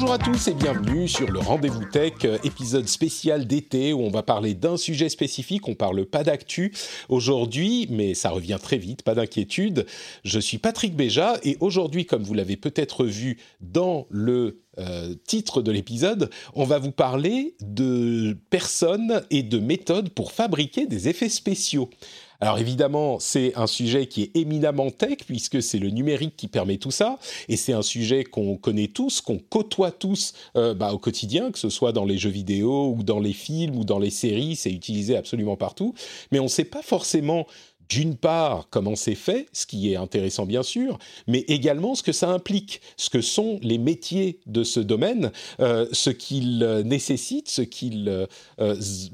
[0.00, 4.10] Bonjour à tous et bienvenue sur le Rendez-vous Tech, euh, épisode spécial d'été où on
[4.10, 5.66] va parler d'un sujet spécifique.
[5.66, 6.72] On parle pas d'actu
[7.08, 9.86] aujourd'hui, mais ça revient très vite, pas d'inquiétude.
[10.22, 15.62] Je suis Patrick Béja et aujourd'hui, comme vous l'avez peut-être vu dans le euh, titre
[15.62, 21.28] de l'épisode, on va vous parler de personnes et de méthodes pour fabriquer des effets
[21.28, 21.90] spéciaux.
[22.40, 26.76] Alors évidemment, c'est un sujet qui est éminemment tech, puisque c'est le numérique qui permet
[26.76, 27.18] tout ça,
[27.48, 31.58] et c'est un sujet qu'on connaît tous, qu'on côtoie tous euh, bah, au quotidien, que
[31.58, 34.70] ce soit dans les jeux vidéo ou dans les films ou dans les séries, c'est
[34.70, 35.94] utilisé absolument partout,
[36.30, 37.44] mais on ne sait pas forcément
[37.88, 42.12] d'une part comment c'est fait, ce qui est intéressant bien sûr, mais également ce que
[42.12, 47.48] ça implique, ce que sont les métiers de ce domaine, euh, ce qu'ils euh, nécessitent,
[47.48, 48.26] ce qu'ils euh,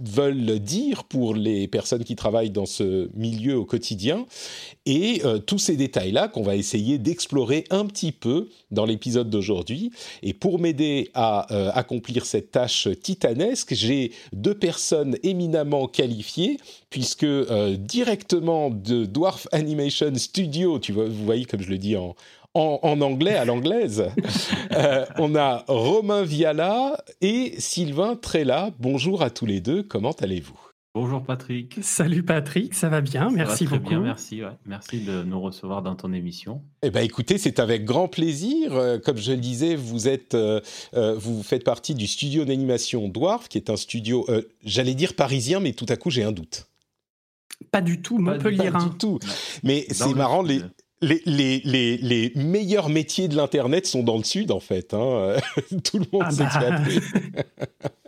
[0.00, 4.26] veulent dire pour les personnes qui travaillent dans ce milieu au quotidien,
[4.86, 9.90] et tous ces détails-là qu'on va essayer d'explorer un petit peu dans l'épisode d'aujourd'hui.
[10.22, 16.58] Et pour m'aider à accomplir cette tâche titanesque, j'ai deux personnes éminemment qualifiées,
[16.94, 17.26] puisque
[17.76, 22.14] directement de Dwarf Animation Studio, tu vois, vous voyez comme je le dis en,
[22.54, 24.04] en, anglais à l'anglaise.
[24.72, 28.70] Euh, on a Romain Viala et Sylvain Trella.
[28.80, 30.58] Bonjour à tous les deux, comment allez-vous?
[30.96, 31.78] Bonjour Patrick.
[31.80, 33.90] Salut Patrick, ça va bien, merci va beaucoup.
[33.90, 36.60] Bien, merci, merci de nous recevoir dans ton émission.
[36.82, 38.74] Eh ben écoutez, c'est avec grand plaisir.
[38.74, 40.60] Euh, comme je le disais, vous êtes, euh,
[41.16, 44.26] vous faites partie du studio d'animation Dwarf, qui est un studio,
[44.64, 46.66] j'allais dire parisien, mais tout à coup j'ai un doute.
[47.70, 48.70] Pas du tout, Montpellier.
[48.70, 49.18] Pas, du tout.
[49.62, 50.60] Mais c'est marrant, les,
[51.00, 54.94] les, les, les, les, meilleurs métiers de l'Internet sont dans le Sud, en fait.
[54.94, 55.36] Hein.
[55.84, 57.88] Tout le monde ah s'est bah.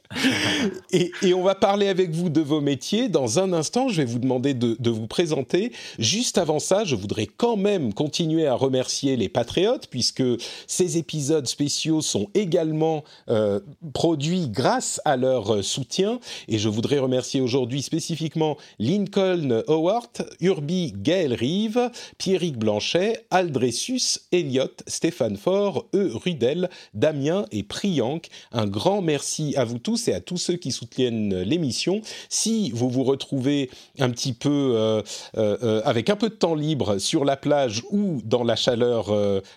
[0.90, 3.08] et, on va parler avec vous de vos métiers.
[3.08, 5.72] Dans un instant, je vais vous demander de, vous présenter.
[5.98, 10.22] Juste avant ça, je voudrais quand même continuer à remercier les patriotes, puisque
[10.66, 13.60] ces épisodes spéciaux sont également euh,
[13.92, 16.20] produits grâce à leur soutien.
[16.48, 24.70] Et je voudrais remercier aujourd'hui spécifiquement Lincoln Howard, Urbi Gaël Rive, Pierrick Blanchet, Aldressus, Elliot,
[24.86, 26.10] Stéphane Faure, E.
[26.14, 28.28] Rudel, Damien et Priyank.
[28.52, 32.00] Un grand merci à vous tous et à tous ceux qui soutiennent l'émission.
[32.28, 35.02] Si vous vous retrouvez un petit peu euh,
[35.36, 39.12] euh, euh, avec un peu de temps libre sur la plage ou dans la chaleur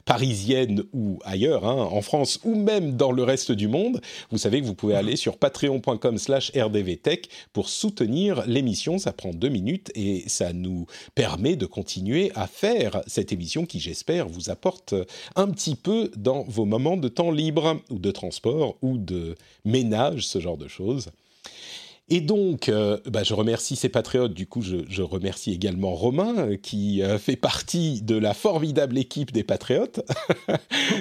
[0.06, 4.02] parisienne ou ailleurs, hein, en France ou même dans le reste du monde,
[4.32, 8.98] vous savez que vous pouvez aller sur patreon.com/slash rdvtech pour soutenir l'émission.
[8.98, 10.86] Ça prend deux minutes et ça nous
[11.16, 14.94] permet de continuer à faire cette émission qui, j'espère, vous apporte
[15.36, 19.36] un petit peu dans vos moments de temps libre ou de transport ou de
[19.66, 21.10] ménage ce genre de choses.
[22.10, 24.34] Et donc, euh, bah, je remercie ces patriotes.
[24.34, 29.32] Du coup, je, remercie également Romain, euh, qui euh, fait partie de la formidable équipe
[29.32, 30.02] des patriotes.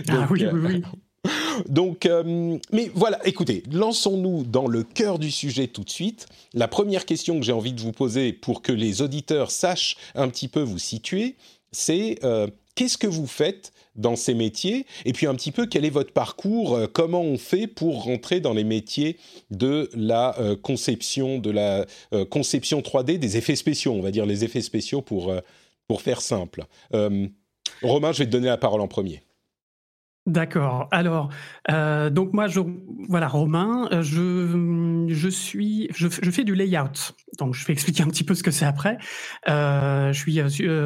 [0.09, 0.83] ah oui, oui, oui.
[1.69, 2.09] Donc,
[2.73, 6.27] mais voilà, écoutez, lançons-nous dans le cœur du sujet tout de suite.
[6.55, 10.29] La première question que j'ai envie de vous poser pour que les auditeurs sachent un
[10.29, 11.35] petit peu vous situer,
[11.73, 12.21] c'est
[12.77, 16.13] qu'est-ce que vous faites dans ces métiers Et puis un petit peu, quel est votre
[16.13, 19.19] parcours euh, Comment on fait pour rentrer dans les métiers
[19.51, 24.25] de la euh, conception, de la euh, conception 3D, des effets spéciaux, on va dire
[24.25, 25.35] les effets spéciaux pour,
[25.89, 26.65] pour faire simple.
[27.83, 29.23] Romain, je vais te donner la parole en premier.
[30.29, 30.89] D'accord.
[30.91, 31.31] Alors,
[31.71, 32.61] euh, donc moi, je,
[33.09, 37.15] voilà, Romain, euh, je, je suis, je, fais du layout.
[37.39, 38.99] Donc, je vais expliquer un petit peu ce que c'est après.
[39.49, 40.39] Euh, je suis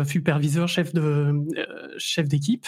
[0.06, 1.35] superviseur, chef de,
[1.99, 2.67] chef d'équipe.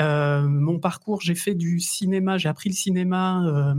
[0.00, 3.74] Euh, mon parcours, j'ai fait du cinéma, j'ai appris le cinéma euh,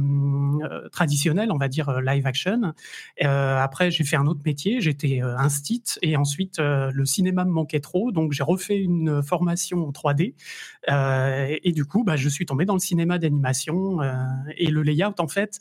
[0.63, 2.73] euh traditionnel, on va dire live action.
[3.21, 8.11] Après, j'ai fait un autre métier, j'étais instit et ensuite le cinéma me manquait trop,
[8.11, 10.35] donc j'ai refait une formation en 3D
[11.63, 13.99] et du coup, bah, je suis tombé dans le cinéma d'animation
[14.57, 15.59] et le layout en fait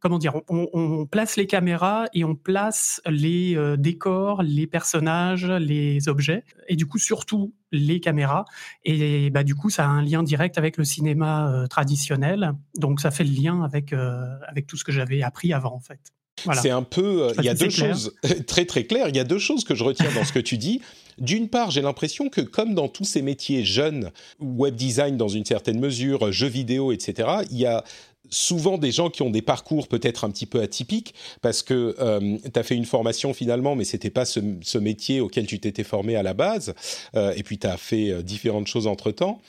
[0.00, 6.08] comment dire, on, place les caméras et on place les euh, décors, les personnages, les
[6.08, 8.46] objets, et du coup surtout les caméras.
[8.84, 12.52] Et bah, du coup, ça a un lien direct avec le cinéma euh, traditionnel.
[12.76, 15.80] Donc ça fait le lien avec, euh, avec tout ce que j'avais appris avant en
[15.80, 16.00] fait.
[16.54, 17.32] C'est un peu.
[17.38, 18.14] Il y a deux choses
[18.46, 19.08] très très claires.
[19.08, 20.80] Il y a deux choses que je retiens dans ce que tu dis.
[21.18, 25.44] D'une part, j'ai l'impression que comme dans tous ces métiers jeunes, web design dans une
[25.44, 27.84] certaine mesure, jeux vidéo, etc., il y a
[28.28, 32.38] souvent des gens qui ont des parcours peut-être un petit peu atypiques parce que euh,
[32.42, 36.16] tu as fait une formation finalement mais c'était pas ce, métier auquel tu t'étais formé
[36.16, 36.74] à la base
[37.14, 39.40] euh, et puis tu as fait euh, différentes choses entre-temps.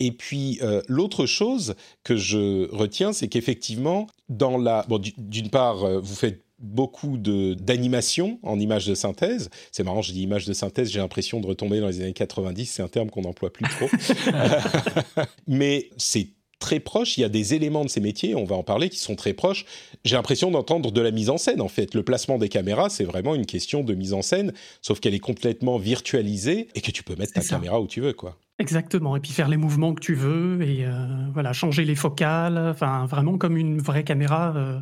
[0.00, 1.74] Et puis l'autre chose
[2.04, 8.38] que je retiens, c'est qu'effectivement, dans la, bon, d'une part, vous faites beaucoup de d'animation
[8.44, 9.50] en images de synthèse.
[9.72, 12.66] C'est marrant, je dis images de synthèse, j'ai l'impression de retomber dans les années 90,
[12.66, 13.88] c'est un terme qu'on n'emploie plus trop.
[15.48, 16.28] Mais c'est
[16.58, 18.98] très proche, il y a des éléments de ces métiers, on va en parler, qui
[18.98, 19.64] sont très proches.
[20.04, 21.94] J'ai l'impression d'entendre de la mise en scène, en fait.
[21.94, 24.52] Le placement des caméras, c'est vraiment une question de mise en scène,
[24.82, 28.12] sauf qu'elle est complètement virtualisée et que tu peux mettre ta caméra où tu veux,
[28.12, 28.36] quoi.
[28.60, 30.90] Exactement, et puis faire les mouvements que tu veux, et euh,
[31.32, 34.80] voilà, changer les focales, enfin vraiment comme une vraie caméra euh,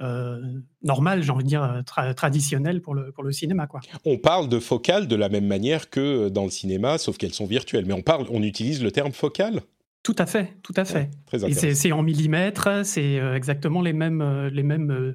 [0.00, 0.40] euh,
[0.82, 1.82] normale, j'ai envie de dire
[2.16, 3.66] traditionnelle pour le, pour le cinéma.
[3.66, 3.80] Quoi.
[4.06, 7.44] On parle de focales de la même manière que dans le cinéma, sauf qu'elles sont
[7.44, 9.60] virtuelles, mais on, parle, on utilise le terme focale
[10.02, 11.10] tout à fait, tout à fait.
[11.46, 15.14] et c'est en millimètres, c'est exactement les mêmes, les mêmes,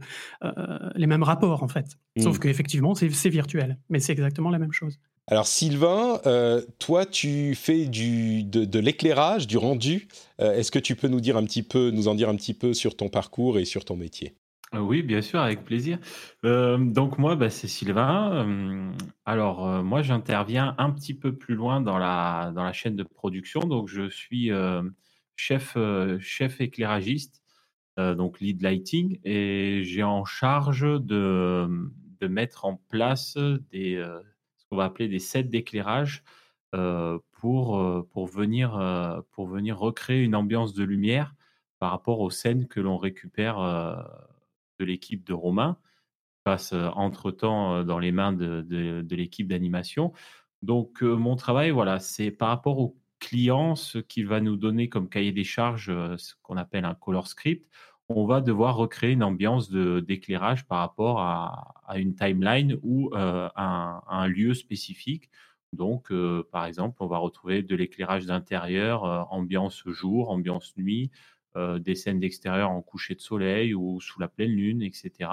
[0.96, 1.98] les mêmes rapports en fait.
[2.20, 2.40] Sauf mmh.
[2.40, 5.00] qu'effectivement, c'est virtuel, mais c'est exactement la même chose.
[5.28, 10.08] Alors Sylvain, euh, toi tu fais du, de, l'éclairage, du rendu.
[10.40, 12.54] Euh, est-ce que tu peux nous dire un petit peu, nous en dire un petit
[12.54, 14.36] peu sur ton parcours et sur ton métier?
[14.36, 14.44] euh,
[14.81, 16.00] Oui, bien sûr, avec plaisir.
[16.44, 18.94] donc moi, bah, c'est Sylvain.
[19.25, 23.62] alors moi, j'interviens un petit peu plus loin dans la, chaîne de production.
[23.62, 24.51] Donc je suis
[25.36, 25.77] chef,
[26.19, 27.44] chef éclairagiste,
[27.98, 31.68] donc lead lighting, et j'ai en charge de,
[32.27, 33.38] mettre en place
[33.72, 34.04] des
[34.69, 36.24] qu'on va appeler des sets d'éclairage
[36.72, 37.77] pour
[38.27, 38.72] venir
[39.77, 41.36] recréer une ambiance de lumière
[41.80, 43.60] par rapport aux scènes que l'on récupère
[44.80, 45.77] de l'équipe de Romain,
[46.44, 50.13] passe entre-temps dans les mains de, de, l'équipe d'animation.
[50.62, 55.10] Donc mon travail, voilà, c'est par rapport au client, ce qu'il va nous donner comme
[55.10, 55.88] cahier des charges,
[56.18, 57.68] ce qu'on appelle un color script
[58.10, 64.27] on va devoir recréer une ambiance d'éclairage par rapport à, une timeline ou à, un,
[64.27, 65.30] lieu spécifique.
[65.74, 66.12] Donc,
[66.51, 71.12] par exemple, on va retrouver de l'éclairage d'intérieur, ambiance jour, ambiance nuit,
[71.56, 75.30] des scènes d'extérieur en coucher de soleil ou sous la pleine lune, etc.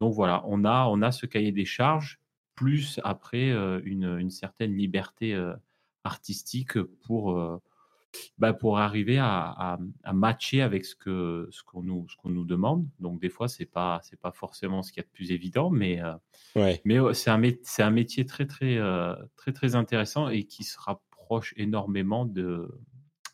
[0.00, 2.20] Donc voilà, on a, on a ce cahier des charges,
[2.54, 3.50] plus après
[3.84, 5.38] une, une, certaine liberté
[6.04, 7.60] artistique pour
[8.38, 9.78] bah, pour arriver à,
[10.12, 12.86] matcher avec ce que ce qu'on nous ce qu'on nous demande.
[13.00, 15.70] Donc des fois c'est pas c'est pas forcément ce qu'il y a de plus évident,
[15.70, 17.42] mais euh, mais c'est un
[17.78, 22.68] un métier très très euh, très très intéressant et qui se rapproche énormément de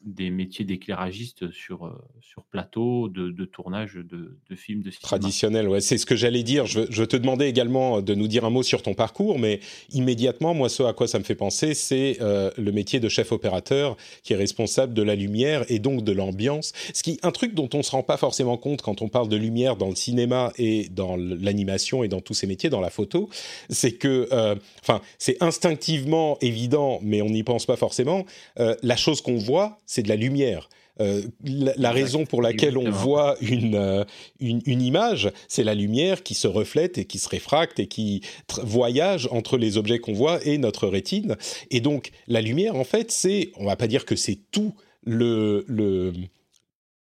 [0.00, 5.03] des métiers d'éclairagiste sur, euh, sur plateau, de, tournage de, films de cinéma.
[5.03, 6.67] Traditionnel, ouais, c'est ce que j'allais dire.
[6.67, 9.61] Je, je, te demandais également de nous dire un mot sur ton parcours, mais
[9.91, 13.33] immédiatement, moi, ce à quoi ça me fait penser, c'est euh, le métier de chef
[13.33, 16.73] opérateur qui est responsable de la lumière et donc de l'ambiance.
[16.95, 19.37] Ce qui, un truc dont on se rend pas forcément compte quand on parle de
[19.37, 23.29] lumière dans le cinéma et dans l'animation et dans tous ces métiers, dans la photo,
[23.69, 28.25] c'est que, euh, enfin, c'est instinctivement évident, mais on n'y pense pas forcément.
[28.56, 30.69] la chose qu'on voit, c'est de la lumière.
[31.00, 34.05] Euh, la, raison pour laquelle on voit euh,
[34.40, 38.23] une, une, image, c'est la lumière qui se reflète et qui se réfracte et qui
[38.64, 41.37] voyage entre les objets qu'on voit et notre rétine.
[41.71, 45.64] Et donc, la lumière, en fait, c'est, on va pas dire que c'est tout le,
[45.68, 46.12] le,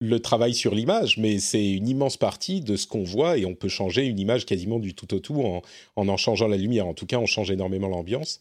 [0.00, 3.54] le travail sur l'image, mais c'est une immense partie de ce qu'on voit et on
[3.54, 5.62] peut changer une image quasiment du tout au tout en
[5.94, 6.88] en, en changeant la lumière.
[6.88, 8.40] En tout cas, on change énormément l'ambiance.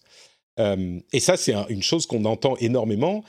[0.59, 3.23] Euh, et ça, c'est une chose qu'on entend énormément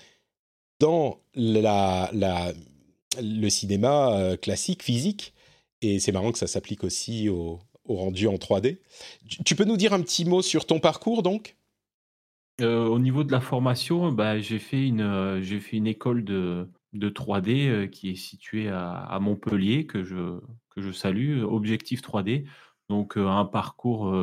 [0.81, 5.35] dans le cinéma euh, classique, physique.
[5.83, 8.79] Et c'est marrant que ça s'applique aussi au, rendu en 3D.
[9.45, 11.57] Tu, peux nous dire un petit mot sur ton parcours, donc?
[12.61, 16.25] Euh, Au niveau de la formation, bah, j'ai fait, une, euh, j'ai fait une école
[16.25, 22.47] de, de 3D qui est située à, Montpellier, que je, salue, Objectif 3D.
[22.91, 24.15] Donc un parcours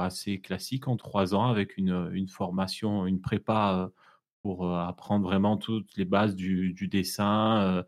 [0.00, 3.90] assez classique en trois ans avec une formation, une prépa
[4.44, 7.82] pour apprendre vraiment toutes les bases du, dessin,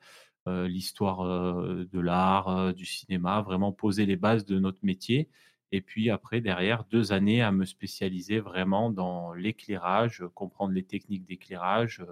[0.46, 5.28] l'histoire de l'art, du cinéma, vraiment poser les bases de notre métier.
[5.70, 11.26] Et puis après, derrière, deux années à me spécialiser vraiment dans l'éclairage, comprendre les techniques
[11.26, 12.02] d'éclairage,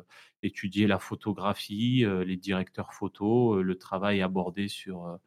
[0.43, 5.19] étudier la photographie, les directeurs photo, le travail abordé sur,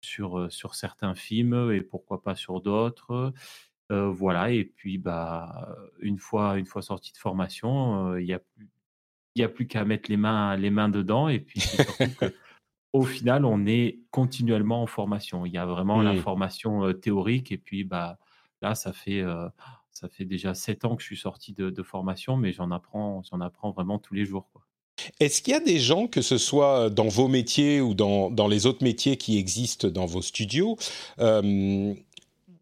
[0.00, 3.32] sur, sur certains films et pourquoi pas sur d'autres
[3.90, 8.68] voilà et puis, bah, une fois une fois sorti de formation, il y a plus
[9.36, 11.60] il a plus qu'à mettre les mains les mains dedans et puis
[12.94, 15.44] au final, on est continuellement en formation.
[15.44, 18.18] Il y a vraiment la formation théorique et puis bah,
[18.62, 19.22] là, ça fait,
[19.90, 23.40] ça fait déjà sept ans que je suis sorti de, formation, mais j'en apprends, j'en
[23.40, 24.48] apprends vraiment tous les jours.
[25.18, 28.46] Est-ce qu'il y a des gens, que ce soit dans vos métiers ou dans, dans
[28.46, 30.76] les autres métiers qui existent dans vos studios,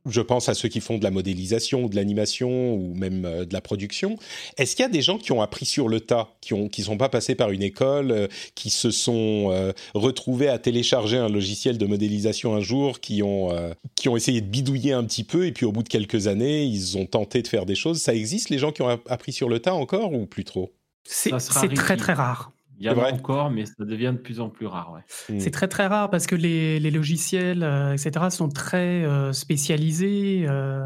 [0.07, 3.45] je pense à ceux qui font de la modélisation ou de l'animation ou même euh,
[3.45, 4.17] de la production.
[4.57, 6.83] Est-ce qu'il y a des gens qui ont appris sur le tas, qui ont qui
[6.83, 11.29] sont pas passés par une école, euh, qui se sont euh, retrouvés à télécharger un
[11.29, 13.51] logiciel de modélisation un jour, qui ont
[13.95, 16.65] qui ont essayé de bidouiller un petit peu et puis au bout de quelques années,
[16.65, 18.01] ils ont tenté de faire des choses?
[18.01, 20.73] Ça existe les gens qui ont appris sur le tas encore ou plus trop?
[21.05, 21.33] C'est
[21.75, 22.53] très très rare.
[22.83, 24.93] Il y en a encore, mais ça devient de plus en plus rare.
[24.93, 25.39] Ouais.
[25.39, 30.47] C'est très très rare parce que les, les logiciels, euh, etc., sont très euh, spécialisés.
[30.49, 30.81] Euh,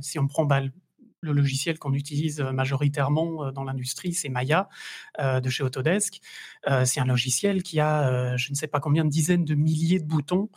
[0.00, 0.62] si on prend bah,
[1.22, 4.68] le logiciel qu'on utilise majoritairement dans l'industrie, c'est Maya
[5.20, 6.20] de chez Autodesk.
[6.84, 10.06] c'est un logiciel qui a, je ne sais pas combien de dizaines de milliers de
[10.06, 10.50] boutons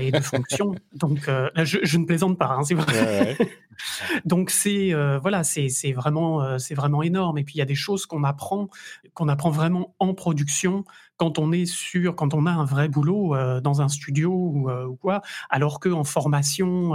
[0.00, 0.74] et de fonctions.
[0.94, 3.36] Donc, je, ne plaisante pas, hein, c'est vrai.
[4.24, 7.38] Donc c'est voilà, c'est vraiment c'est vraiment énorme.
[7.38, 8.68] Et puis il y a des choses qu'on apprend
[9.14, 10.84] qu'on apprend vraiment en production
[11.16, 14.96] quand on est sur quand on a un vrai boulot dans un studio ou, ou
[14.96, 16.94] quoi, alors que en formation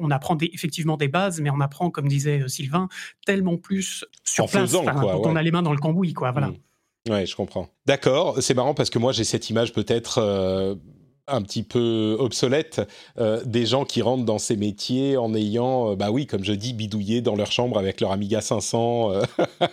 [0.00, 2.88] on apprend effectivement des bases, mais on apprend, comme disait euh, Sylvain,
[3.26, 6.32] tellement plus sur place, quand on a les mains dans le cambouis, quoi.
[6.32, 6.48] Voilà.
[6.48, 7.10] Mmh.
[7.10, 7.68] Ouais, je comprends.
[7.86, 10.74] D'accord, c'est marrant parce que moi j'ai cette image peut-être euh,
[11.26, 12.82] un petit peu obsolète
[13.18, 16.74] euh, des gens qui rentrent dans ces métiers en ayant, bah oui, comme je dis,
[16.74, 19.12] bidouillé dans leur chambre avec leur Amiga 500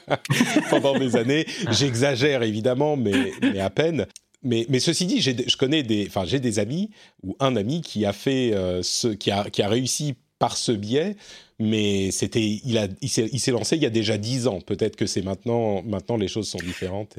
[0.69, 1.45] pendant des années.
[1.71, 4.07] J'exagère évidemment, mais, mais à peine.
[4.43, 6.91] Mais, ceci dit, je connais des, enfin, j'ai des amis
[7.23, 8.81] ou un ami qui a fait euh,
[9.19, 11.15] qui a, qui a réussi par ce biais,
[11.59, 14.61] mais c'était, il a, il s'est lancé il y a déjà dix ans.
[14.61, 17.17] Peut-être que c'est maintenant, maintenant les choses sont différentes.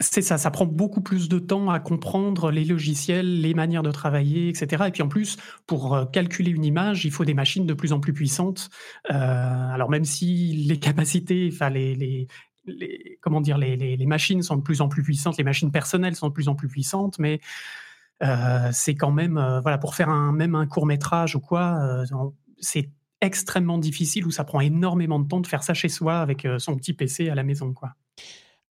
[0.00, 3.90] C'est ça, ça prend beaucoup plus de temps à comprendre les logiciels, les manières de
[3.90, 4.84] travailler, etc.
[4.86, 7.92] Et puis en plus, pour euh, calculer une image, il faut des machines de plus
[7.92, 8.70] en plus puissantes.
[9.10, 12.28] Euh, alors même si les capacités, enfin les, les,
[12.68, 16.28] les, comment dire, les, machines sont de plus en plus puissantes, les machines personnelles sont
[16.28, 17.40] de plus en plus puissantes, mais
[18.22, 21.78] euh, c'est quand même, euh, voilà, pour faire un, même un court métrage ou quoi,
[21.82, 22.04] euh,
[22.58, 26.46] c'est extrêmement difficile ou ça prend énormément de temps de faire ça chez soi avec
[26.58, 27.94] son petit PC à la maison, quoi.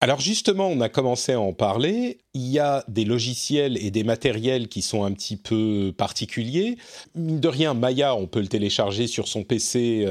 [0.00, 2.18] Alors justement, on a commencé à en parler.
[2.34, 6.76] Il y a des logiciels et des matériels qui sont un petit peu particuliers.
[7.14, 10.06] de rien, Maya, on peut le télécharger sur son PC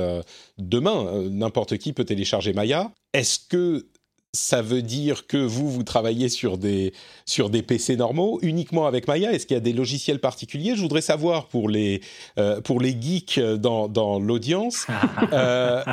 [0.58, 1.28] demain.
[1.30, 2.92] N'importe qui peut télécharger Maya.
[3.14, 3.88] Est-ce que
[4.36, 6.94] ça veut dire que vous, vous travaillez sur des,
[7.26, 9.32] sur des PC normaux, uniquement avec Maya?
[9.32, 10.76] Est-ce qu'il y a des logiciels particuliers?
[10.76, 12.02] Je voudrais savoir pour les,
[12.40, 14.88] euh, pour les geeks dans, dans l'audience,
[15.34, 15.84] euh,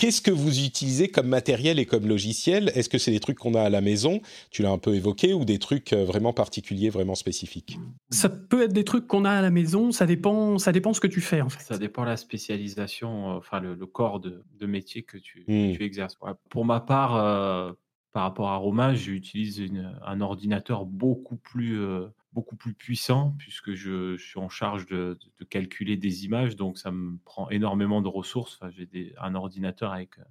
[0.00, 2.72] qu'est-ce que vous utilisez comme matériel et comme logiciel?
[2.74, 4.22] Est-ce que c'est des trucs qu'on a à la maison?
[4.50, 7.78] Tu l'as un peu évoqué, ou des trucs euh, vraiment particuliers, vraiment spécifiques?
[8.08, 11.00] Ça peut être des trucs qu'on a à la maison, ça dépend, ça dépend ce
[11.00, 11.62] que tu fais en fait.
[11.62, 15.76] Ça dépend la spécialisation, enfin le, corps de, de, métier que tu, hmm.
[15.76, 16.18] tu exerces.
[16.48, 17.76] Pour ma part
[18.12, 19.62] par rapport à Romain, j'utilise
[20.04, 25.18] un ordinateur beaucoup plus, euh, beaucoup plus puissant puisque je, suis en charge de,
[25.48, 28.60] calculer des images, donc ça me prend énormément de ressources.
[28.70, 30.24] J'ai un ordinateur avec euh,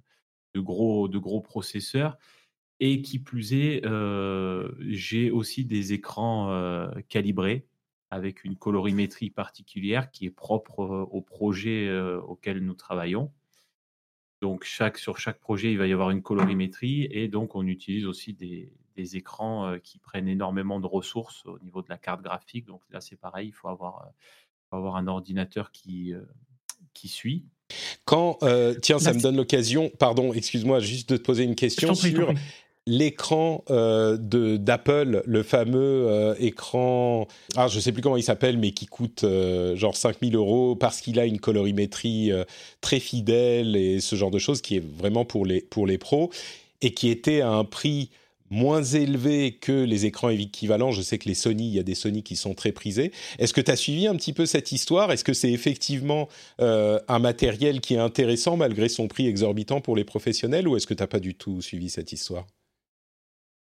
[0.54, 2.18] de gros, processeurs.
[2.82, 7.66] Et qui plus est, euh, j'ai aussi des écrans calibrés
[8.08, 11.94] avec une colorimétrie particulière qui est propre au projet
[12.26, 13.30] auquel nous travaillons.
[14.40, 18.32] Donc, sur chaque projet, il va y avoir une colorimétrie et donc on utilise aussi
[18.32, 22.66] des, écrans euh, qui prennent énormément de ressources au niveau de la carte graphique.
[22.66, 26.22] Donc là, c'est pareil, il faut avoir, euh, avoir un ordinateur qui, euh,
[26.92, 27.46] qui suit.
[28.04, 28.38] Quand,
[28.82, 32.34] tiens, ça me donne l'occasion, pardon, excuse-moi, juste de te poser une question sur
[32.86, 38.72] l'écran euh, d'Apple, le fameux euh, écran, ah, je sais plus comment il s'appelle, mais
[38.72, 42.32] qui coûte euh, genre 5000 euros parce qu'il a une colorimétrie
[42.80, 46.30] très fidèle et ce genre de choses qui est vraiment pour les, pour les pros
[46.80, 48.10] et qui était à un prix
[48.50, 50.90] moins élevé que les écrans équivalents.
[50.90, 53.12] Je sais que les Sony, il y a des Sony qui sont très prisés.
[53.38, 55.12] Est-ce que tu as suivi un petit peu cette histoire?
[55.12, 56.28] Est-ce que c'est effectivement
[56.58, 60.94] un matériel qui est intéressant malgré son prix exorbitant pour les professionnels ou est-ce que
[60.94, 62.46] tu n'as pas du tout suivi cette histoire?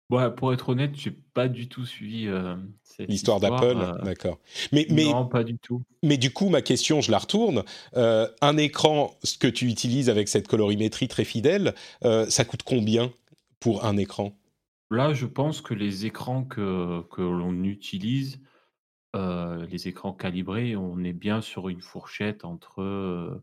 [0.07, 4.37] Pour être honnête, j'ai pas du tout suivi euh, cette L'histoire d'Apple, euh, d'accord.
[4.71, 5.81] Mais, mais, non, pas du tout.
[6.03, 7.63] Mais du coup, ma question, je la retourne.
[7.97, 13.11] Euh, un écran, ce que tu utilises avec cette colorimétrie très fidèle, ça coûte combien
[13.59, 14.33] pour un écran?
[14.91, 18.41] Là, je pense que les écrans que, que l'on utilise,
[19.13, 23.41] les écrans calibrés, on est bien sur une fourchette entre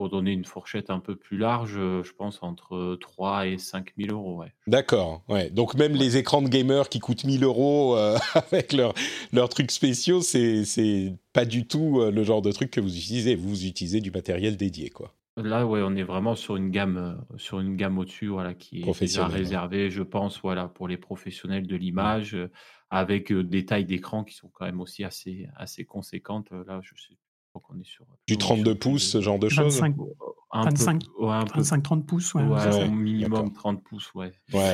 [0.00, 3.92] pour donner une fourchette un peu plus large, euh, je pense entre 3 et 5
[3.98, 4.38] 000 euros.
[4.38, 4.50] Ouais.
[4.66, 5.50] D'accord, ouais.
[5.50, 8.16] Donc même les écrans de gamers qui coûtent 1000 euros euh,
[8.50, 8.94] avec leurs
[9.34, 13.34] leur trucs spéciaux, c'est pas du tout euh, le genre de truc que vous utilisez.
[13.34, 15.12] Vous utilisez du matériel dédié, quoi.
[15.42, 18.98] Là, ouais, on est vraiment sur une gamme, sur une gamme au-dessus, voilà, qui est
[18.98, 22.36] déjà réservée, je pense, voilà, pour les professionnels de l'image,
[22.90, 26.50] avec des tailles d'écran qui sont quand même aussi assez, assez conséquentes.
[26.50, 27.16] Là, je sais
[27.54, 29.80] on est sur, du 32 pouces, ce genre de choses
[30.52, 31.02] 25,
[31.82, 32.34] 30 pouces.
[32.34, 34.32] Ouais, ouais minimum 30 pouces, ouais.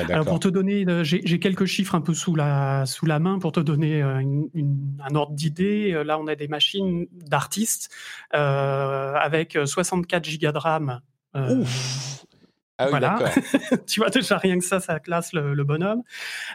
[0.09, 3.39] Alors pour te donner, euh, j'ai quelques chiffres un peu sous la, sous la main
[3.39, 5.93] pour te donner euh, une, un ordre d'idée.
[5.93, 7.91] Euh, là, on a des machines d'artistes
[8.33, 11.01] euh, avec 64 gigas de RAM.
[11.35, 12.25] Ouf
[12.79, 13.19] ah oui, voilà.
[13.87, 16.03] tu vois déjà rien que ça, ça classe le, bonhomme.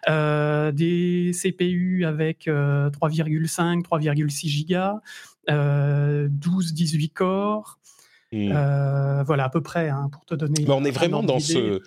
[0.08, 5.00] Euh, des CPU avec 3,5, 3,6 gigas.
[5.48, 7.78] 12-18 euh, corps.
[8.32, 8.50] Hmm.
[8.52, 10.64] Euh, voilà, à peu près, hein, pour te donner.
[10.66, 11.82] Mais on est vraiment dans ce,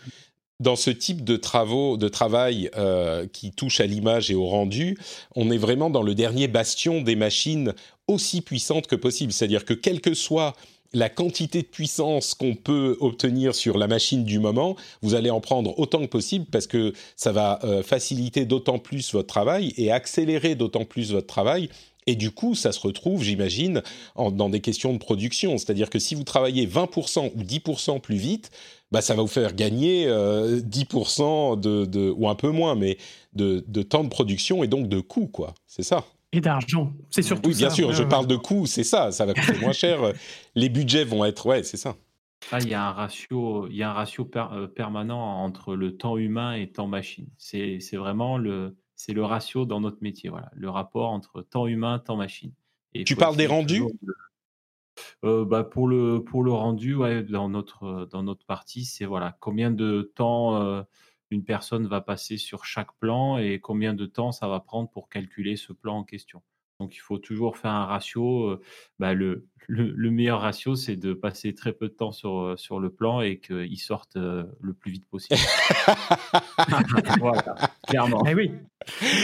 [0.60, 4.98] dans ce type de travaux, de travail euh, qui touche à l'image et au rendu,
[5.36, 7.74] on est vraiment dans le dernier bastion des machines
[8.08, 9.34] aussi puissantes que possible.
[9.34, 10.54] C'est-à-dire que quelle que soit
[10.94, 15.42] la quantité de puissance qu'on peut obtenir sur la machine du moment, vous allez en
[15.42, 20.56] prendre autant que possible parce que ça va faciliter d'autant plus votre travail et accélérer
[20.56, 21.70] d'autant plus votre travail
[22.08, 23.82] et du coup, ça se retrouve, j'imagine,
[24.16, 25.58] dans des questions de production.
[25.58, 28.52] C'est-à-dire que si vous travaillez 20% ou 10% plus vite,
[28.92, 32.98] bah, ça va vous faire gagner 10% euh, de, ou un peu moins, mais
[33.34, 35.54] de, temps de production et donc de coûts, quoi.
[35.66, 36.06] C'est ça.
[36.32, 39.34] Et d'argent, c'est surtout Oui, bien sûr, je parle de coûts, c'est ça, ça va
[39.34, 40.00] coûter moins cher.
[40.56, 41.96] Les budgets vont être, ouais, c'est ça.
[42.52, 45.98] Ah, il y a un ratio, il y a un ratio euh, permanent entre le
[45.98, 47.28] temps humain et temps machine.
[47.38, 52.00] C'est vraiment le, c'est le ratio dans notre métier, voilà, le rapport entre temps humain,
[52.00, 52.54] temps machine.
[52.94, 53.84] Et tu parles des rendus?
[55.24, 59.38] euh, bah pour le pour le rendu, ouais, dans notre dans notre partie, c'est voilà
[59.40, 60.84] combien de temps euh,
[61.30, 65.10] une personne va passer sur chaque plan et combien de temps ça va prendre pour
[65.10, 66.42] calculer ce plan en question.
[66.80, 68.50] Donc il faut toujours faire un ratio.
[68.50, 68.62] Euh,
[69.00, 72.80] bah, le, le, meilleur ratio, c'est de passer très peu de temps sur, euh, sur
[72.80, 75.40] le plan et qu'il sorte euh, le plus vite possible.
[77.20, 77.56] voilà,
[77.88, 78.24] clairement.
[78.28, 78.52] Eh oui.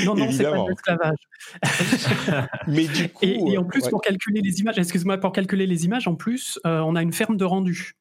[0.05, 2.49] Non, non, c'est pas de l'esclavage.
[2.67, 3.25] Mais du coup.
[3.25, 6.95] Et, en plus, pour calculer les images, excuse-moi, pour calculer les images, en plus, on
[6.95, 7.93] a une ferme de rendu.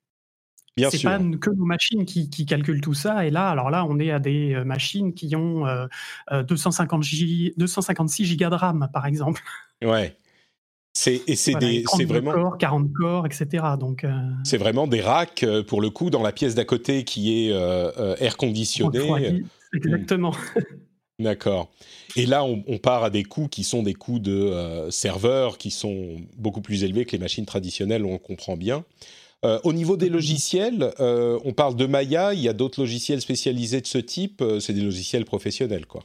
[0.76, 3.26] C'est pas que nos machines qui, calculent tout ça.
[3.26, 5.64] Et là, alors là, on est à des euh, machines qui ont
[6.30, 9.42] 250 euh, 256 euh, gigas de RAM, par exemple.
[9.84, 10.16] Ouais.
[10.92, 13.64] C'est et c'est des c'est vraiment corps, 40 corps, etc.
[13.78, 14.04] Donc
[14.42, 17.50] c'est vraiment des racks pour le coup dans la pièce d'à côté qui est
[18.20, 19.44] air conditionné.
[19.72, 20.34] Exactement.
[21.20, 21.70] D'accord.
[22.16, 25.70] Et là, on, on, part à des coûts qui sont des coûts de serveurs qui
[25.70, 28.84] sont beaucoup plus élevés que les machines traditionnelles, on comprend bien.
[29.44, 33.22] Euh, au niveau des logiciels, euh, on parle de Maya, il y a d'autres logiciels
[33.22, 36.04] spécialisés de ce type, euh, c'est des logiciels professionnels, quoi.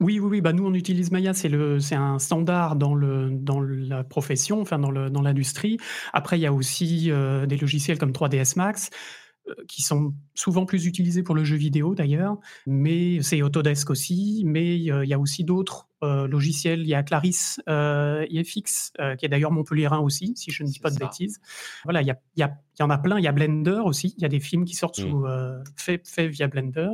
[0.00, 0.40] Oui, oui, oui.
[0.40, 1.50] Bah, nous, on utilise Maya, c'est,
[1.94, 4.90] un standard dans, la profession, enfin dans
[5.22, 5.78] l'industrie.
[6.12, 7.10] Après, il y a aussi
[7.46, 8.90] des logiciels comme 3ds Max.
[9.48, 14.44] Euh, qui sont souvent plus utilisés pour le jeu vidéo d'ailleurs, mais c'est Autodesk aussi,
[14.46, 16.82] mais il y a aussi d'autres euh, logiciels.
[16.82, 20.78] Il y a Clarisse euh, IFX, qui est d'ailleurs montpelliérain aussi, si je ne dis
[20.78, 21.40] pas de bêtises.
[21.82, 23.18] Voilà, il y, y y, en a plein.
[23.18, 24.14] Il y a Blender aussi.
[24.16, 25.64] Il y a des films qui sortent mmh.
[25.76, 26.90] fait, fait, via Blender,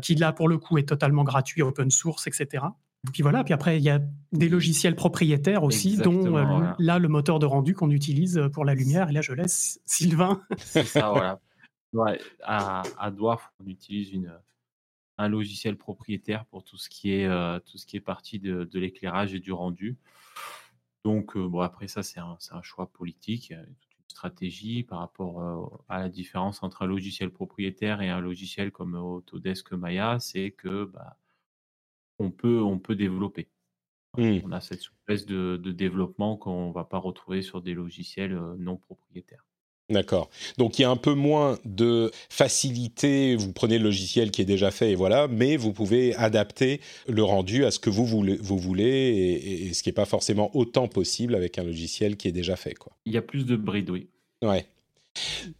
[0.00, 2.64] qui là pour le coup est totalement gratuit, open source, etc.
[3.12, 4.00] Puis voilà, puis après, il y a
[4.32, 6.34] des logiciels propriétaires aussi, dont
[6.78, 9.10] là, le moteur de rendu qu'on utilise pour la lumière.
[9.10, 10.40] Et là, je laisse Sylvain.
[10.56, 11.40] C'est ça, voilà.
[11.92, 14.38] Ouais, à, à Dwarf, on utilise une,
[15.18, 18.64] un logiciel propriétaire pour tout ce qui est, euh, tout ce qui est partie de,
[18.64, 19.98] de l'éclairage et du rendu.
[21.04, 23.74] Donc, euh, bon, après ça, c'est un, un, choix politique, une
[24.06, 28.94] stratégie par rapport euh, à la différence entre un logiciel propriétaire et un logiciel comme
[28.94, 31.18] Autodesk Maya, c'est que bah,
[32.18, 33.48] on, peut, on peut développer.
[34.16, 34.40] Mmh.
[34.44, 38.36] On a cette souplesse de, de développement qu'on ne va pas retrouver sur des logiciels
[38.58, 39.47] non propriétaires.
[39.90, 40.28] D'accord.
[40.58, 44.46] Donc il y a un peu moins de facilité, vous prenez le logiciel qui est
[44.46, 48.36] déjà fait et voilà, mais vous pouvez adapter le rendu à ce que vous voulez,
[48.36, 52.32] vous voulez et, ce qui n'est pas forcément autant possible avec un logiciel qui est
[52.32, 52.74] déjà fait.
[52.74, 52.92] Quoi.
[53.06, 54.08] Il y a plus de bride, oui.
[54.42, 54.66] Ouais.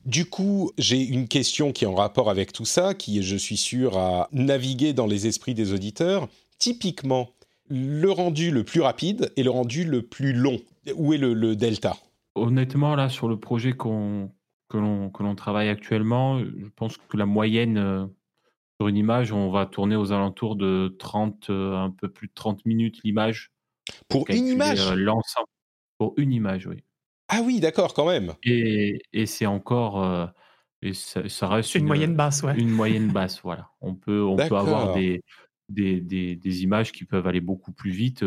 [0.05, 3.57] Du coup, j'ai une question qui est en rapport avec tout ça, qui, je suis
[3.57, 6.29] sûr, à naviguer dans les esprits des auditeurs.
[6.59, 7.31] Typiquement,
[7.69, 10.61] le rendu le plus rapide et le rendu le plus long.
[10.95, 11.97] Où est le delta?
[12.38, 14.33] Honnêtement, là, sur le projet qu'on
[14.68, 18.07] que l'on que l'on travaille actuellement, je pense que la moyenne, euh,
[18.79, 22.33] sur une image, on va tourner aux alentours de 30, euh, un peu plus de
[22.35, 23.53] 30 minutes l'image
[24.09, 24.81] Pour une image?
[24.81, 25.48] Euh, l'ensemble.
[25.98, 26.85] Pour une image, oui.
[27.29, 28.35] Ah oui, d'accord, quand même.
[28.44, 30.33] Et, et c'est encore.
[30.81, 32.57] et ça, reste une, moyenne basse, ouais.
[32.57, 33.70] Une moyenne basse, voilà.
[33.81, 35.22] On peut, on peut avoir des,
[35.68, 38.24] des, des, des, images qui peuvent aller beaucoup plus vite.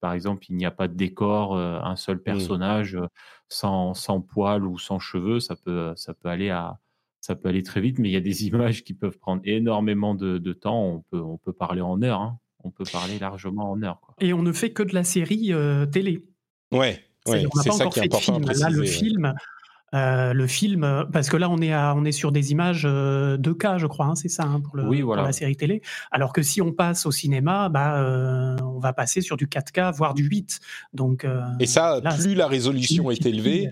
[0.00, 2.22] Par exemple, il n'y a pas de décor, un seul mmh.
[2.22, 2.98] personnage
[3.48, 5.40] sans, sans poils ou sans cheveux.
[5.40, 6.78] Ça peut, ça peut aller à
[7.20, 10.14] ça peut aller très vite, mais il y a des images qui peuvent prendre énormément
[10.14, 10.84] de, de temps.
[10.84, 12.20] On peut, on peut parler en heures.
[12.20, 12.38] Hein.
[12.64, 14.00] On peut parler largement en heures.
[14.00, 14.14] Quoi.
[14.20, 15.52] Et on ne fait que de la série
[15.92, 16.24] télé.
[16.72, 18.38] Ouais, ouais c'est ça qui est important.
[18.40, 19.34] Là, le film,
[19.94, 23.74] euh, le film, parce que là on est, à, on est sur des images 2K,
[23.74, 25.82] euh, je crois, hein, c'est ça hein, pour, la série télé.
[26.10, 29.94] Alors que si on passe au cinéma, bah, euh, on va passer sur du 4K,
[29.94, 30.60] voire du 8.
[30.92, 31.26] Donc,
[31.60, 33.70] Et ça, plus la résolution est élevée,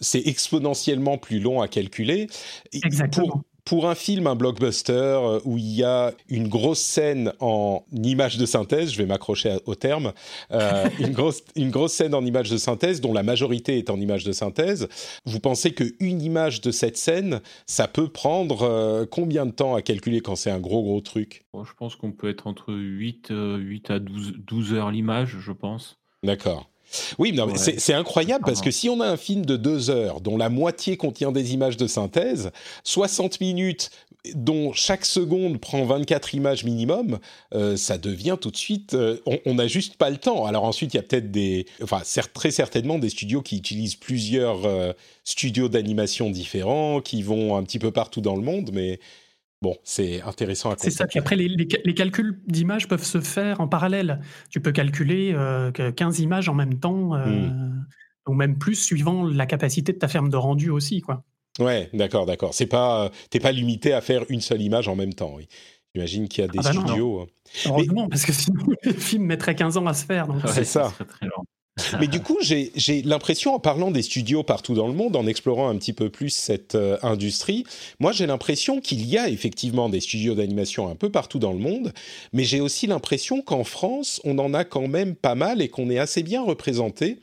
[0.00, 2.28] c'est exponentiellement plus long à calculer.
[2.72, 7.84] Exactement pour un film, un blockbuster, euh, où il y a une grosse scène en
[7.92, 10.12] image de synthèse, je vais m'accrocher au terme,
[10.52, 14.00] euh, une, grosse, une grosse scène en image de synthèse, dont la majorité est en
[14.00, 14.88] image de synthèse,
[15.24, 19.82] vous pensez qu'une image de cette scène, ça peut prendre euh, combien de temps à
[19.82, 21.44] calculer quand c'est un gros gros truc?
[21.54, 25.98] Je pense qu'on peut être entre 8, 8 à 12, 12 heures l'image, je pense.
[26.22, 26.70] D'accord.
[27.18, 30.36] Oui, non, c'est incroyable parce que si on a un film de deux heures dont
[30.36, 32.50] la moitié contient des images de synthèse,
[32.84, 33.90] 60 minutes
[34.34, 37.18] dont chaque seconde prend 24 images minimum,
[37.54, 40.46] euh, ça devient tout de suite, euh, on n'a juste pas le temps.
[40.46, 42.02] Alors ensuite, il y a peut-être des, enfin
[42.32, 44.92] très certainement des studios qui utilisent plusieurs euh,
[45.24, 48.98] studios d'animation différents, qui vont un petit peu partout dans le monde, mais
[49.64, 51.06] Bon, c'est intéressant à C'est ça.
[51.06, 54.20] Puis après, les, calculs d'images peuvent se faire en parallèle.
[54.50, 55.34] Tu peux calculer
[55.74, 57.86] 15 euh, images en même temps, euh, hmm.
[58.28, 61.24] ou même plus, suivant la capacité de ta ferme de rendu aussi, quoi.
[61.58, 62.52] Ouais, d'accord, d'accord.
[62.52, 65.32] C'est pas, t'es pas limité à faire une seule image en même temps.
[65.34, 65.48] Oui.
[65.94, 67.20] J'imagine qu'il y a des ah bah studios.
[67.20, 67.26] Hein.
[67.64, 70.28] Heureusement, parce que sinon le film mettrait 15 ans à se faire.
[70.48, 70.92] c'est ça.
[71.08, 71.26] très
[71.98, 75.68] Mais du coup, j'ai l'impression, en parlant des studios partout dans le monde, en explorant
[75.68, 77.64] un petit peu plus cette euh, industrie,
[77.98, 81.58] moi j'ai l'impression qu'il y a effectivement des studios d'animation un peu partout dans le
[81.58, 81.92] monde,
[82.32, 85.90] mais j'ai aussi l'impression qu'en France, on en a quand même pas mal et qu'on
[85.90, 87.18] est assez bien représenté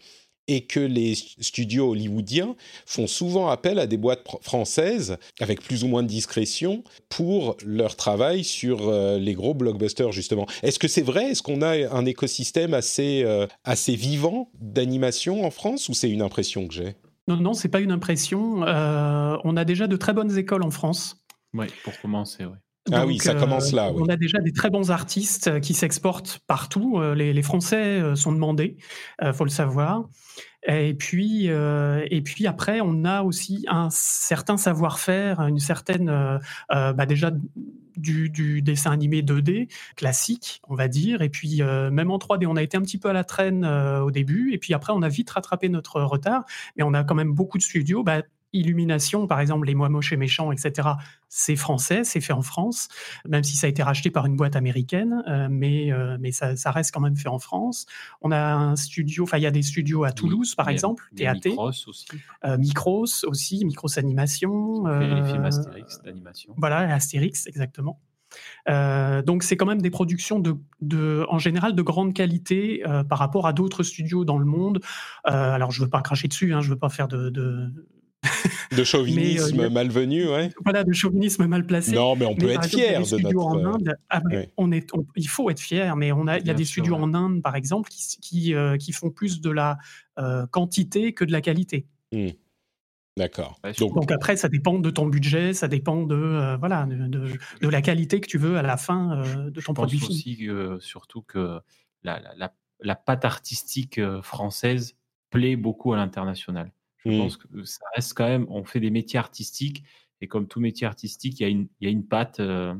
[0.47, 5.87] et que les studios hollywoodiens font souvent appel à des boîtes françaises avec plus ou
[5.87, 10.45] moins de discrétion pour leur travail sur euh, les gros blockbusters justement.
[10.63, 11.31] Est-ce que c'est vrai?
[11.31, 16.21] Est-ce qu'on a un écosystème assez euh, assez vivant d'animation en France ou c'est une
[16.21, 16.95] impression que j'ai?
[17.27, 18.63] Non, non, c'est pas une impression.
[18.63, 21.23] Euh, on a déjà de très bonnes écoles en France.
[21.53, 22.57] Oui, pour commencer, oui.
[22.91, 23.91] Ah oui, ça commence là.
[23.95, 26.99] On a déjà des très bons artistes qui s'exportent partout.
[27.15, 28.77] Les, les, Français sont demandés,
[29.21, 30.07] il faut le savoir.
[30.67, 36.37] Et puis, euh, et puis après, on a aussi un certain savoir-faire, une certaine, euh,
[36.71, 37.31] euh, bah déjà
[37.97, 41.23] du, du, dessin animé 2D classique, on va dire.
[41.23, 44.11] Et puis même en 3D, on a été un petit peu à la traîne au
[44.11, 44.53] début.
[44.53, 46.45] Et puis après, on a vite rattrapé notre retard.
[46.77, 48.03] Mais on a quand même beaucoup de studios.
[48.03, 48.21] Bah,
[48.53, 50.89] Illumination, par exemple, Les Mois Moches et Méchants, etc.,
[51.29, 52.89] c'est français, c'est fait en France,
[53.25, 56.53] même si ça a été racheté par une boîte américaine, euh, mais, euh, mais ça,
[56.71, 57.85] reste quand même fait en France.
[58.21, 61.35] On a un studio, enfin, il y a des studios à Toulouse, par exemple, TAT.
[61.45, 62.07] Micros aussi.
[62.43, 64.85] Euh, Micros aussi, Micros Animation.
[64.85, 66.53] les films Astérix d'animation.
[66.57, 68.01] Voilà, Astérix, exactement.
[68.67, 73.47] donc c'est quand même des productions de, de, en général de grande qualité par rapport
[73.47, 74.81] à d'autres studios dans le monde.
[75.23, 77.71] alors je veux pas cracher dessus, hein, je veux pas faire de, de
[78.83, 80.51] chauvinisme euh, malvenu, ouais.
[80.63, 81.93] Voilà, de chauvinisme mal placé.
[81.93, 83.39] Non, mais on peut être fier de notre.
[83.39, 84.21] En Inde, ah,
[84.57, 87.13] on est, il faut être fier, mais on a, il y a des studios en
[87.13, 89.77] Inde, par exemple, qui, qui, euh, qui font plus de la
[90.19, 91.87] euh, quantité que de la qualité.
[92.11, 92.29] Hmm.
[93.17, 93.59] D'accord.
[93.77, 97.27] Donc, après, ça dépend de ton budget, ça dépend de voilà de,
[97.61, 99.99] de, la qualité que tu veux à la fin de ton Je produit.
[99.99, 100.47] Je pense aussi
[100.79, 101.59] surtout que
[102.03, 104.95] la, la, la, pâte artistique française
[105.29, 106.71] plaît beaucoup à l'international.
[107.05, 107.17] Je mmh.
[107.17, 109.83] pense que ça reste quand même, on fait des métiers artistiques
[110.21, 112.73] et comme tout métier artistique, il y a une, il y a une patte, euh,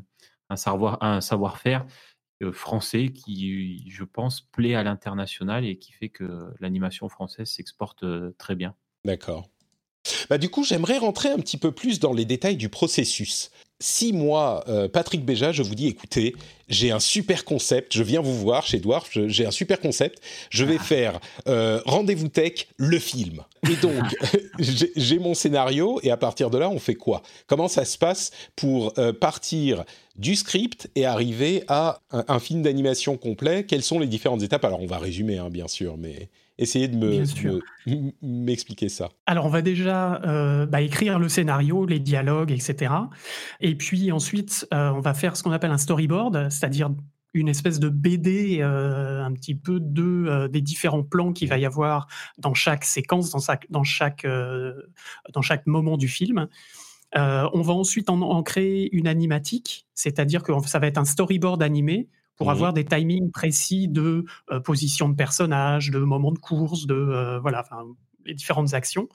[0.50, 1.86] un savoir, un savoir-faire
[2.44, 8.04] euh, français qui, je pense, plaît à l'international et qui fait que l'animation française s'exporte
[8.04, 8.76] euh, très bien.
[9.06, 9.50] D'accord.
[10.30, 13.52] Bah, du coup, j'aimerais rentrer un petit peu plus dans les détails du processus.
[13.82, 16.36] Si moi, euh, Patrick Béja, je vous dis, écoutez,
[16.70, 20.64] j'ai un super concept, je viens vous voir chez Dwarf, j'ai un super concept, je
[20.64, 20.84] vais ah.
[20.84, 23.44] faire euh, Rendez-vous Tech, le film.
[23.68, 24.04] Et donc,
[24.60, 27.24] j'ai mon scénario, et à partir de là, on fait quoi?
[27.48, 29.84] Comment ça se passe pour euh, partir
[30.16, 33.66] du script et arriver à un, film d'animation complet?
[33.66, 34.64] Quelles sont les différentes étapes?
[34.64, 36.30] Alors, on va résumer, hein, bien sûr, mais
[36.62, 39.10] Essayez de me, m'expliquer ça.
[39.26, 42.94] Alors, on va déjà euh, bah, écrire le scénario, les dialogues, etc.
[43.60, 46.92] Et puis ensuite, euh, on va faire ce qu'on appelle un storyboard, c'est-à-dire
[47.34, 51.58] une espèce de BD euh, un petit peu de, euh, des différents plans qu'il va
[51.58, 54.74] y avoir dans chaque séquence, dans, dans, chaque, euh,
[55.34, 56.48] dans chaque moment du film.
[57.14, 62.10] on va ensuite en, créer une animatique, c'est-à-dire que ça va être un storyboard animé
[62.42, 64.26] pour mmh avoir des timings précis de
[64.64, 67.64] position de personnages, de moments de course, de voilà,
[68.26, 69.08] les différentes actions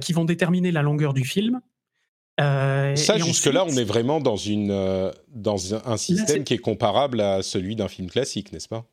[0.00, 1.60] qui vont déterminer la longueur du film.
[2.40, 7.20] Euh, ça, jusque-là, on est vraiment dans, une, euh, dans un système qui est comparable
[7.20, 8.86] à celui d'un film classique, n'est-ce pas?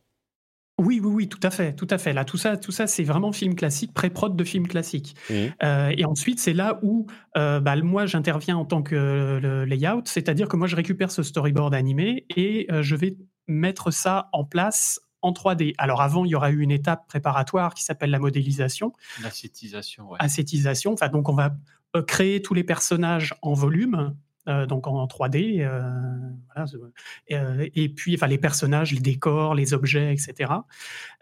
[0.80, 2.14] Oui, oui, oui, tout à fait, tout à fait.
[2.14, 5.16] Là, tout ça, tout ça, c'est vraiment film classique, pré-prod de film classique.
[5.30, 5.34] Mmh.
[5.64, 10.56] Euh, et ensuite, c'est là où bah, moi j'interviens en tant que layout, c'est-à-dire que
[10.56, 15.74] moi je récupère ce storyboard animé et je vais mettre ça en place en 3D.
[15.78, 18.94] Alors avant, il y aura eu une étape préparatoire qui s'appelle la modélisation.
[19.24, 20.18] L'acétisation, ouais.
[20.20, 20.94] Acétisation.
[20.94, 21.56] Enfin, donc on va
[21.96, 24.16] euh, créer tous les personnages en volume,
[24.48, 25.66] euh, donc en 3D.
[25.66, 30.52] Euh, et puis, enfin, les personnages, les décors, les objets, etc.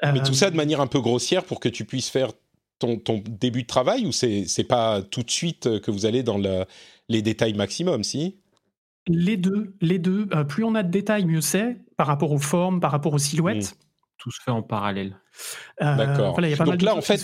[0.03, 2.31] Mais tout ça de manière un peu grossière pour que tu puisses faire
[2.79, 6.23] ton, ton début de travail ou c'est n'est pas tout de suite que vous allez
[6.23, 6.41] dans
[7.07, 8.35] les détails maximum, si?
[9.07, 10.27] Les deux, les deux.
[10.47, 13.73] plus on a de détails, mieux c'est par rapport aux formes, par rapport aux silhouettes.
[13.73, 13.85] Mmh.
[14.17, 15.19] Tout se fait en parallèle.
[15.79, 16.35] D'accord.
[16.65, 17.23] Donc là, en fait,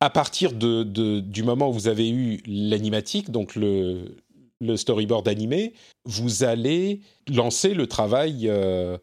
[0.00, 4.16] à partir de, du moment où vous avez eu l'animatique, donc le,
[4.60, 8.96] le, storyboard animé, vous allez lancer le travail euh,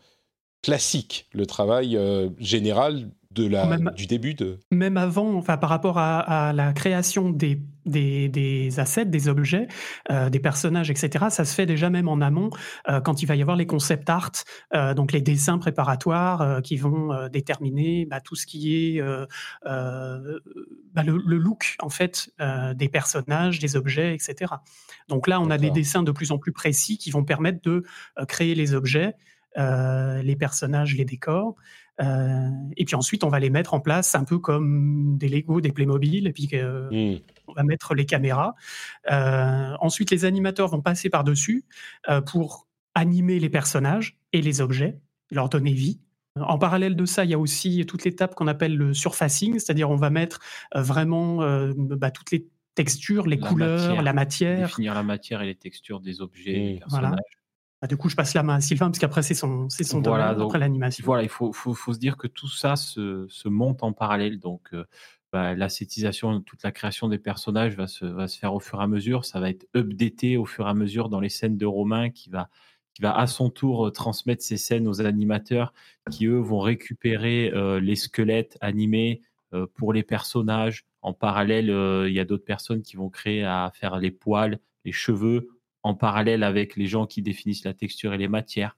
[0.63, 4.59] classique, le travail euh, général de la, du début de...
[4.71, 9.67] Même avant, enfin, par rapport à, la création des, des, assets, des objets,
[10.11, 12.49] euh, des personnages, etc., ça se fait déjà même en amont,
[12.89, 14.31] euh, quand il va y avoir les concept art,
[14.73, 19.01] euh, donc les dessins préparatoires qui vont déterminer bah, tout ce qui est
[19.63, 22.29] bah, le, look, en fait,
[22.75, 24.53] des personnages, des objets, etc.
[25.09, 27.83] Donc là, on a des dessins de plus en plus précis qui vont permettre de
[28.27, 29.15] créer les objets,
[29.57, 31.55] les personnages, les décors.
[32.01, 35.61] Euh, et puis ensuite, on va les mettre en place un peu comme des Lego,
[35.61, 37.19] des Playmobil, et puis mmh.
[37.47, 38.55] on va mettre les caméras.
[39.11, 41.65] Euh, ensuite, les animateurs vont passer par-dessus
[42.09, 44.99] euh, pour animer les personnages et les objets,
[45.31, 45.99] leur donner vie.
[46.39, 49.91] En parallèle de ça, il y a aussi toute l'étape qu'on appelle le surfacing, c'est-à-dire
[49.91, 50.39] on va mettre
[50.73, 51.37] vraiment
[51.75, 54.67] bah, toutes les textures, les couleurs, la matière.
[54.67, 56.79] Définir la matière et les textures des objets, des mmh.
[56.79, 57.42] personnages.
[57.83, 59.99] Ah, du coup, je passe la main à Sylvain, parce qu'après, c'est son, c'est son
[59.99, 61.03] domaine, après l'animation.
[61.03, 64.39] Voilà, il faut, faut, faut, se dire que tout ça se, se monte en parallèle.
[64.39, 64.85] Donc, euh,
[65.33, 68.83] bah, l'ascétisation, toute la création des personnages va se, va se faire au fur et
[68.85, 69.25] à mesure.
[69.25, 72.29] Ça va être updaté au fur et à mesure dans les scènes de Romain qui
[72.29, 72.47] va,
[72.93, 75.73] qui va à son tour euh, transmettre ces scènes aux animateurs
[76.09, 79.21] qui, eux, vont récupérer euh, les squelettes animés
[79.75, 80.85] pour les personnages.
[81.01, 81.65] En parallèle,
[82.07, 85.49] il y a d'autres personnes qui vont créer à faire les poils, les cheveux
[85.83, 88.75] en parallèle avec les gens qui définissent la texture et les matières.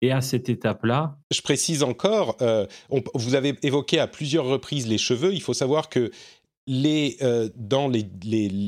[0.00, 1.18] Et à cette étape-là.
[1.32, 2.66] Je précise encore, euh,
[3.14, 5.34] vous avez évoqué à plusieurs reprises les cheveux.
[5.34, 6.12] Il faut savoir que
[6.68, 7.90] les, euh, dans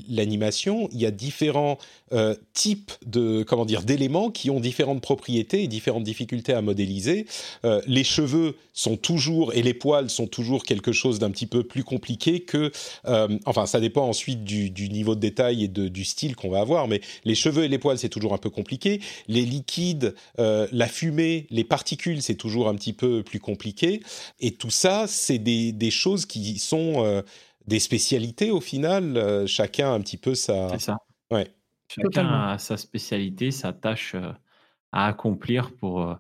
[0.09, 1.77] l'animation, il y a différents
[2.13, 7.27] euh, types de comment dire d'éléments qui ont différentes propriétés et différentes difficultés à modéliser.
[7.67, 11.63] Euh, les cheveux sont toujours et les poils sont toujours quelque chose d'un petit peu
[11.63, 12.73] plus compliqué que.
[13.45, 16.61] enfin, ça dépend ensuite du, du, niveau de détail et de, du style qu'on va
[16.61, 19.01] avoir, mais les cheveux et les poils c'est toujours un peu compliqué.
[19.29, 24.01] Les liquides, la fumée, les particules c'est toujours un petit peu plus compliqué.
[24.41, 27.23] Et tout ça, c'est des, des choses qui sont
[27.67, 30.71] des spécialités au final, euh, chacun un petit peu sa.
[30.71, 30.99] C'est ça.
[31.31, 31.55] Ouais.
[31.89, 34.33] Chacun a sa spécialité, sa tâche euh,
[34.93, 36.15] à accomplir pour, euh,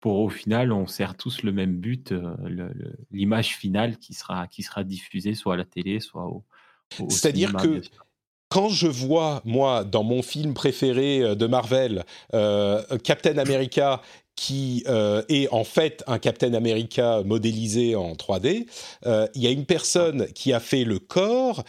[0.00, 2.14] pour au final, on sert tous le même but,
[3.10, 6.44] l'image finale qui sera, qui sera diffusée soit à la télé, soit au.
[7.08, 7.80] C'est-à-dire que
[8.54, 12.04] quand je vois, moi, dans mon film préféré de Marvel,
[13.02, 14.00] Captain America
[14.36, 18.66] qui euh, est en fait un Captain America modélisé en 3D.
[19.06, 21.64] Euh, il y a une personne qui a fait le corps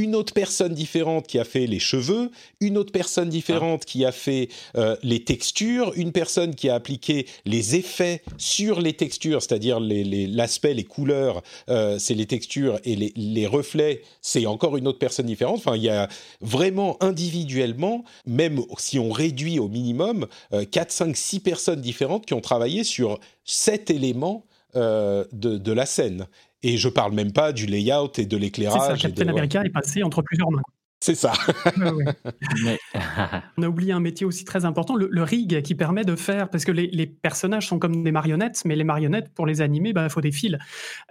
[0.00, 4.12] une autre personne différente qui a fait les cheveux, une autre personne différente qui a
[4.12, 9.78] fait euh, les textures, une personne qui a appliqué les effets sur les textures, c'est-à-dire
[9.78, 15.26] l'aspect, les, couleurs, euh, c'est les textures et les, reflets, c'est encore une autre personne
[15.26, 15.58] différente.
[15.58, 16.08] Enfin, il y a
[16.40, 20.26] vraiment individuellement, même si on réduit au minimum,
[20.70, 26.26] 4, 5, 6 personnes différentes qui ont travaillé sur cet élément euh, de, la scène.
[26.62, 28.80] Et je parle même pas du layout et de l'éclairage.
[28.82, 30.62] C'est ça, Captain America est passé entre plusieurs mains.
[31.02, 31.32] C'est ça.
[33.56, 36.66] On a oublié un métier aussi très important, le, rig qui permet de faire, parce
[36.66, 40.10] que les, personnages sont comme des marionnettes, mais les marionnettes, pour les animer, bah, il
[40.10, 40.58] faut des fils.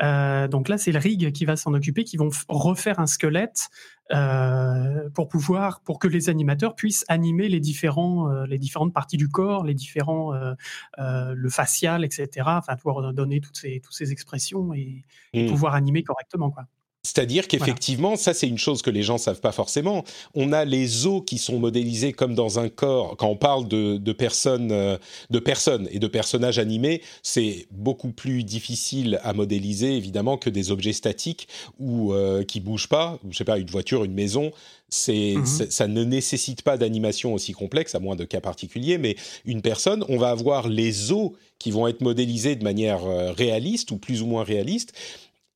[0.04, 3.70] Euh, donc là, c'est le rig qui va s'en occuper, qui vont refaire un squelette
[4.14, 9.18] euh, pour pouvoir, pour que les animateurs puissent animer les, différents, euh, les différentes parties
[9.18, 10.34] du corps, les différents,
[11.00, 12.28] le facial, etc.
[12.46, 16.52] Enfin, pouvoir donner toutes ces, toutes ces expressions et, et pouvoir animer correctement.
[16.52, 16.66] Quoi.
[17.02, 20.04] C'est-à-dire qu'effectivement, ça c'est une chose que les gens savent pas forcément.
[20.36, 23.16] On a les os qui sont modélisés comme dans un corps.
[23.16, 24.98] Quand on parle de, personnes, euh,
[25.30, 30.72] de personnes et de personnages animés, c'est beaucoup plus difficile à modéliser évidemment que des
[30.72, 31.48] objets statiques
[31.80, 33.18] ou euh, qui bougent pas.
[33.30, 34.52] Je sais pas, une voiture, une maison.
[34.90, 35.46] C'est, mhm.
[35.46, 40.04] ça ne nécessite pas d'animation aussi complexe, à moins de cas particuliers, mais une personne,
[40.10, 44.22] on va avoir les os qui vont être modélisés de manière euh, réaliste ou plus
[44.22, 44.94] ou moins réaliste,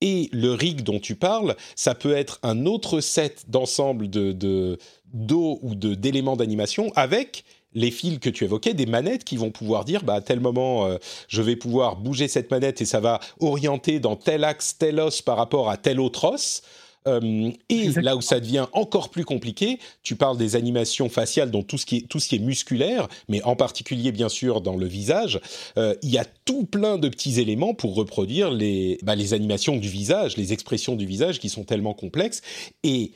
[0.04, 4.78] et le rig dont tu parles, ça peut être un autre set d'ensemble de
[5.14, 9.50] d'eau ou de d'éléments d'animation avec les fils que tu évoquais, des manettes qui vont
[9.50, 13.00] pouvoir dire bah, à tel moment euh, je vais pouvoir bouger cette manette et ça
[13.00, 16.62] va orienter dans tel axe, tel os par rapport à tel autre os.
[17.08, 21.68] Euh, et là où ça devient encore plus compliqué, tu parles des animations faciales, donc
[21.68, 24.76] tout ce qui est, tout ce qui est musculaire, mais en particulier bien sûr dans
[24.76, 25.40] le visage.
[25.78, 29.78] Euh, il y a tout plein de petits éléments pour reproduire les, bah, les animations
[29.78, 32.42] du visage, les expressions du visage qui sont tellement complexes.
[32.84, 33.12] Et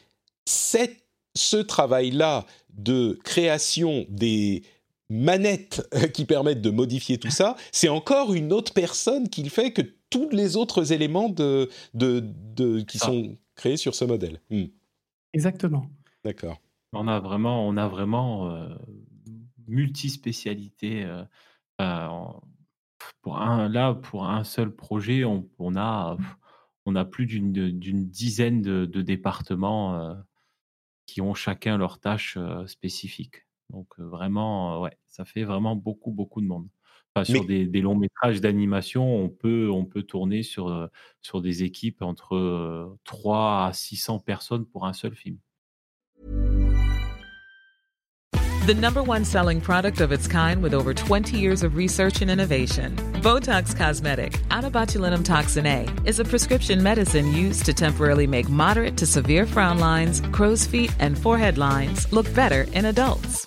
[0.46, 0.98] cette,
[1.36, 2.46] ce travail-là
[2.78, 4.64] de création des
[5.10, 9.72] manettes qui permettent de modifier tout ça, c'est encore une autre personne qui le fait
[9.72, 12.24] que tous les autres éléments de, de,
[12.56, 14.40] de qui sont créé sur ce modèle.
[14.50, 14.68] Hmm.
[15.34, 15.90] Exactement.
[16.24, 16.62] D'accord.
[16.94, 18.74] On a vraiment, on a vraiment euh,
[19.68, 21.04] multispécialité.
[21.04, 21.24] Euh,
[21.82, 22.08] euh,
[23.22, 26.18] pour un, là, pour un seul projet, on, on a,
[26.86, 30.16] on a plus d'une dizaine de, départements
[31.06, 33.46] qui ont chacun leurs tâches spécifiques.
[33.70, 36.68] Donc vraiment, ouais, ça fait vraiment beaucoup, beaucoup de monde
[37.24, 40.88] sur des, longs métrages d'animation, on peut, on peut tourner sur, euh,
[41.22, 45.38] sur des équipes entre 3 euh, à 600 personnes pour un seul film.
[48.68, 52.30] The number one selling product of its kind with over 20 years of research and
[52.30, 52.98] innovation.
[53.22, 54.66] Botox Cosmetic, out
[55.24, 60.20] toxin A, is a prescription medicine used to temporarily make moderate to severe frown lines,
[60.34, 63.47] crow's feet, and forehead lines look better in adults.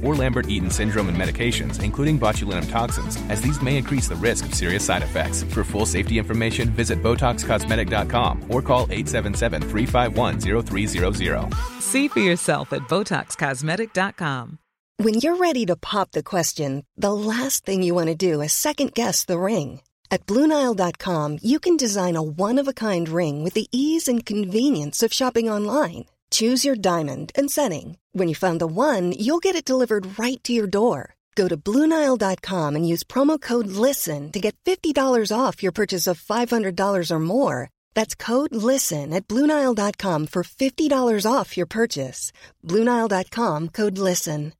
[0.01, 4.55] or Lambert-Eaton syndrome and medications, including botulinum toxins, as these may increase the risk of
[4.55, 5.43] serious side effects.
[5.43, 11.81] For full safety information, visit BotoxCosmetic.com or call 877-351-0300.
[11.81, 14.59] See for yourself at BotoxCosmetic.com.
[14.97, 18.53] When you're ready to pop the question, the last thing you want to do is
[18.53, 19.81] second-guess the ring.
[20.11, 25.49] At BlueNile.com, you can design a one-of-a-kind ring with the ease and convenience of shopping
[25.49, 26.05] online.
[26.31, 27.97] Choose your diamond and setting.
[28.13, 31.15] When you find the one, you'll get it delivered right to your door.
[31.35, 34.93] Go to Bluenile.com and use promo code LISTEN to get $50
[35.35, 37.69] off your purchase of $500 or more.
[37.93, 42.31] That's code LISTEN at Bluenile.com for $50 off your purchase.
[42.65, 44.53] Bluenile.com code LISTEN.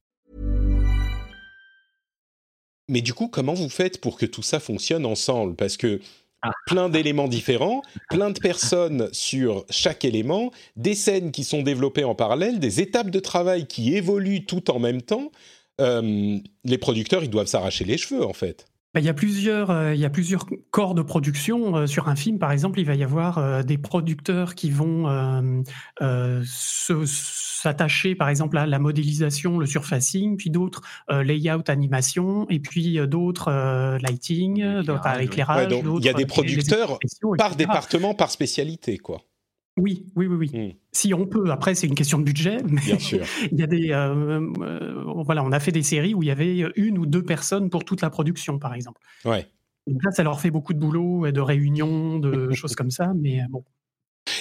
[2.89, 6.01] Mais du coup, comment vous faites pour que tout ça fonctionne ensemble Parce que
[6.65, 12.15] plein d'éléments différents, plein de personnes sur chaque élément, des scènes qui sont développées en
[12.15, 15.31] parallèle, des étapes de travail qui évoluent tout en même temps.
[15.79, 18.65] Euh, les producteurs, ils doivent s'arracher les cheveux, en fait.
[18.93, 21.77] Bah, il, y a plusieurs, euh, il y a plusieurs corps de production.
[21.77, 25.05] Euh, sur un film, par exemple, il va y avoir euh, des producteurs qui vont
[27.05, 33.49] s'attacher, par exemple, à la modélisation, le surfacing, puis d'autres layout, animation, et puis d'autres
[34.01, 35.71] lighting, d'autres éclairage.
[35.71, 36.99] il y a des producteurs
[37.37, 39.21] par département, par spécialité, quoi.
[39.77, 40.49] Oui, oui, oui, oui.
[40.53, 40.77] Hmm.
[40.91, 42.57] Si on peut, après c'est une question de budget.
[42.63, 43.25] Bien sûr.
[43.51, 46.31] il y a des, euh, euh, voilà, on a fait des séries où il y
[46.31, 49.01] avait une ou deux personnes pour toute la production, par exemple.
[49.23, 49.47] Ouais.
[49.87, 53.45] là, ça leur fait beaucoup de boulot, de réunions, de choses comme ça, mais euh,
[53.49, 53.63] bon.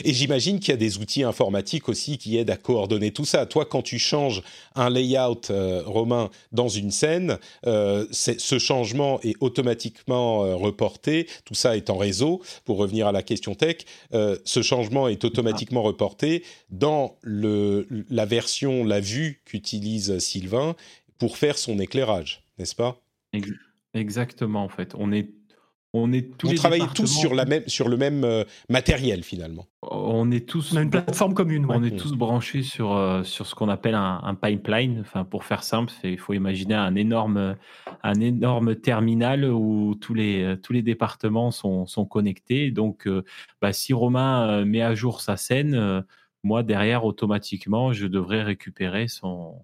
[0.04, 3.46] Et j'imagine qu'il y a des outils informatiques aussi qui aident à coordonner tout ça.
[3.46, 4.42] Toi, quand tu changes
[4.74, 11.28] un layout euh, romain dans une scène, euh, ce changement est automatiquement euh, reporté.
[11.44, 12.42] Tout ça est en réseau.
[12.64, 13.78] Pour revenir à la question tech,
[14.12, 20.76] ce changement est automatiquement reporté dans la version, la vue qu'utilise Sylvain
[21.18, 23.00] pour faire son éclairage, n'est-ce pas?
[23.94, 24.94] Exactement, en fait.
[24.96, 25.28] On est
[25.92, 29.66] on est tous Vous travaillez tous sur, la même, sur le même euh, matériel finalement.
[29.82, 30.72] On est tous.
[30.72, 31.66] On a une plateforme commune.
[31.68, 35.00] On est tous branchés sur, euh, sur ce qu'on appelle un, pipeline.
[35.00, 37.56] Enfin, pour faire simple, il faut imaginer un énorme,
[38.04, 42.70] un énorme terminal où tous les, tous les départements sont, sont connectés.
[42.70, 43.24] Donc, euh,
[43.60, 46.04] bah, si Romain met à jour sa scène,
[46.44, 49.56] moi derrière, automatiquement, je devrais récupérer son,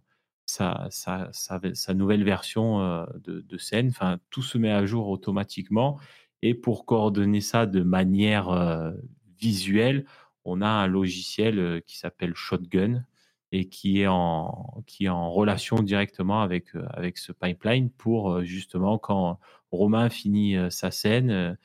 [0.46, 3.88] sa, sa, sa, nouvelle version euh, de, scène.
[3.88, 5.98] Enfin, tout se met à jour automatiquement.
[6.42, 8.92] Et pour coordonner ça de manière euh,
[9.38, 10.06] visuelle,
[10.44, 13.04] on a un logiciel euh, qui s'appelle Shotgun
[13.52, 18.98] et qui est en, qui est en relation directement avec, avec ce pipeline pour justement
[18.98, 19.38] quand
[19.70, 21.56] Romain finit sa scène,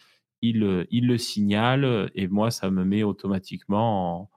[0.43, 4.29] il, il le signale et moi, ça me met automatiquement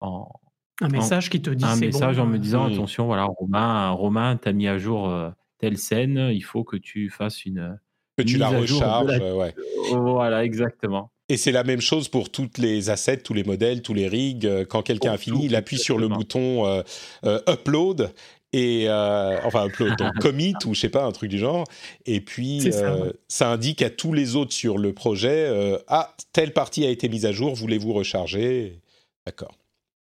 [0.00, 0.40] en, en
[0.80, 4.52] un message qui te dit Un message en me disant attention, voilà, Romain, Romain, t'as
[4.52, 7.78] mis à jour euh, telle scène, il faut que tu fasses une.
[8.16, 9.54] Que tu la recharges, ouais.
[9.92, 11.10] Voilà, exactement.
[11.28, 14.46] Et c'est la même chose pour toutes les assets, tous les modèles, tous les rigs.
[14.46, 18.12] Euh, quand quelqu'un a fini, il appuie sur le bouton euh, upload
[18.52, 21.64] et enfin upload, donc commit ou je sais pas un truc du genre.
[22.06, 22.96] Et puis ça,
[23.26, 25.50] ça, indique à tous les autres sur le projet
[25.88, 28.80] ah telle partie a été mise à jour, voulez-vous recharger?
[29.26, 29.56] D'accord.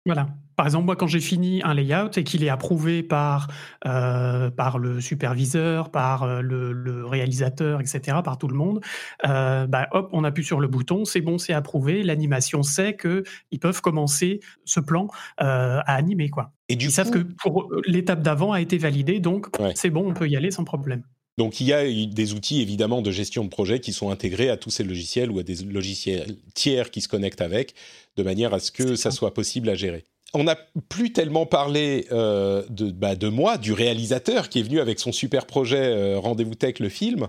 [0.04, 0.28] Voilà.
[0.62, 3.48] Par exemple, moi, quand j'ai fini un layout et qu'il est approuvé par,
[3.84, 8.80] euh, par le superviseur, par euh, le, réalisateur, etc., par tout le monde,
[9.26, 12.04] euh, bah, hop, on appuie sur le bouton, c'est bon, c'est approuvé.
[12.04, 16.30] L'animation sait qu'ils peuvent commencer ce plan à animer.
[16.30, 16.52] Quoi.
[16.68, 20.14] Et du Ils savent que pour l'étape d'avant a été validée, donc c'est bon, on
[20.14, 21.02] peut y aller sans problème.
[21.38, 24.56] Donc il y a des outils évidemment de gestion de projet qui sont intégrés à
[24.56, 27.74] tous ces logiciels ou à des logiciels tiers qui se connectent avec,
[28.16, 30.04] de manière à ce que ça soit possible à gérer
[30.34, 30.56] on n'a
[30.88, 35.12] plus tellement parlé euh, de, bah, de moi, du réalisateur qui est venu avec son
[35.12, 37.28] super projet euh, Rendez-vous Tech, le film.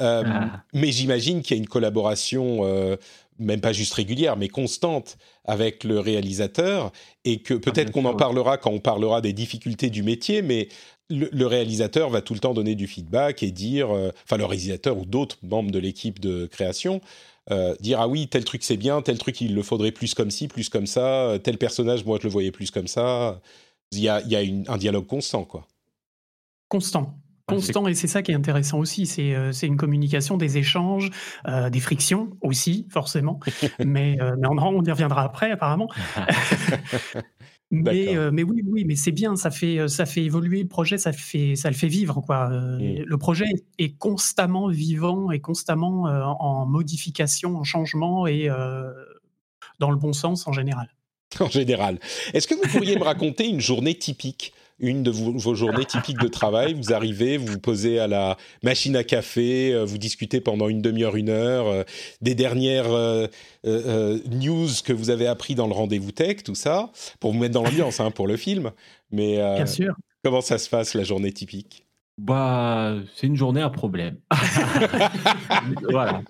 [0.00, 0.62] Euh, ah.
[0.74, 2.64] Mais j'imagine qu'il y a une collaboration,
[3.38, 6.92] même pas juste régulière, mais constante avec le réalisateur.
[7.24, 10.68] Et que ah, peut-être qu'on en parlera quand on parlera des difficultés du métier, mais
[11.10, 15.04] le, réalisateur va tout le temps donner du feedback et dire, enfin le réalisateur ou
[15.04, 17.00] d'autres membres de l'équipe de création
[17.50, 20.30] euh, dire ah oui tel truc c'est bien, tel truc il le faudrait plus comme
[20.30, 23.40] ci, plus comme ça, tel personnage moi je le voyais plus comme ça.
[23.92, 25.66] Il y a, il y a un dialogue constant quoi.
[26.68, 27.18] Constant.
[27.46, 31.10] Constant et c'est ça qui est intéressant aussi, c'est euh, une communication, des échanges,
[31.48, 33.40] euh, des frictions aussi forcément,
[33.80, 35.88] mais, mais on, on, y reviendra après apparemment.
[37.72, 40.68] Mais, euh, mais oui, oui, mais c'est bien, ça fait, euh, ça fait évoluer le
[40.68, 42.20] projet, ça, fait, ça le fait vivre.
[42.20, 42.50] Quoi.
[42.50, 43.04] Euh, mmh.
[43.06, 43.46] Le projet
[43.78, 48.48] est constamment vivant et constamment en modification, en changement et
[49.78, 50.88] dans le bon sens en général.
[51.38, 52.00] En général.
[52.34, 56.28] Est-ce que vous pourriez me raconter une journée typique une de vos, journées typiques de
[56.28, 56.74] travail.
[56.74, 60.82] Vous arrivez, vous vous posez à la machine à café, euh, vous discutez pendant une
[60.82, 61.82] demi-heure, une heure, euh,
[62.20, 63.28] des dernières euh,
[63.64, 67.62] news que vous avez appris dans le rendez-vous tech, tout ça, pour vous mettre dans
[67.62, 68.72] l'ambiance, hein, pour le film.
[69.10, 69.94] Mais Bien sûr.
[70.24, 71.86] comment ça se passe la journée typique?
[72.20, 74.18] Bah, c'est une journée à problème.
[75.88, 76.20] voilà.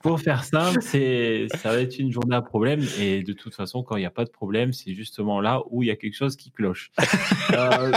[0.00, 2.80] Pour faire simple, c'est, ça va être une journée à problème.
[3.00, 5.82] Et de toute façon, quand il n'y a pas de problème, c'est justement là où
[5.82, 6.92] il y a quelque chose qui cloche.
[7.52, 7.92] Euh,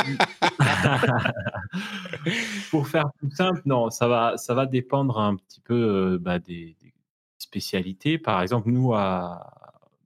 [2.71, 6.75] pour faire simple, non, ça va, ça va dépendre un petit peu euh, bah, des,
[7.37, 8.17] spécialités.
[8.17, 9.53] Par exemple, nous, à,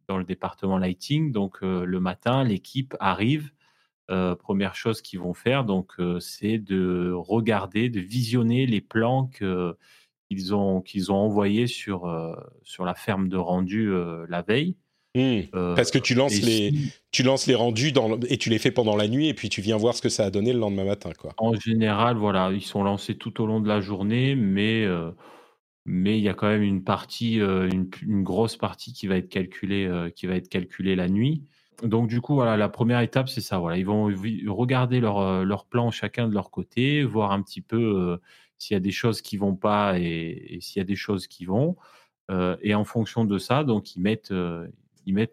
[0.09, 3.51] dans le département lighting, donc euh, le matin, l'équipe arrive
[4.11, 9.31] euh, première chose qu'ils vont faire, donc, euh, c'est de regarder, de visionner les plans
[9.33, 13.91] qu'ils ont, qu'ils ont envoyés sur, euh, sur la ferme de rendu
[14.29, 14.75] la veille.
[15.15, 15.43] Mmh.
[15.75, 16.73] Parce que tu lances, les,
[17.11, 19.61] tu lances les rendus dans, et tu les fais pendant la nuit et puis tu
[19.61, 21.11] viens voir ce que ça a donné le lendemain matin.
[21.17, 21.33] Quoi.
[21.37, 24.85] En général, voilà, ils sont lancés tout au long de la journée, mais
[25.85, 29.29] mais il y a quand même une partie, une, une, grosse partie qui va être
[29.29, 31.43] calculée, qui va être calculée la nuit.
[31.83, 33.59] Donc du coup, voilà, la première étape, c'est ça.
[33.59, 34.05] Voilà, ils vont
[34.47, 38.17] regarder leur, euh, leur plan chacun de leur côté, voir un petit peu euh,
[38.57, 41.45] s'il y a des choses qui vont pas et, s'il y a des choses qui
[41.45, 41.75] vont.
[42.31, 44.31] Euh, et en fonction de ça, donc ils mettent,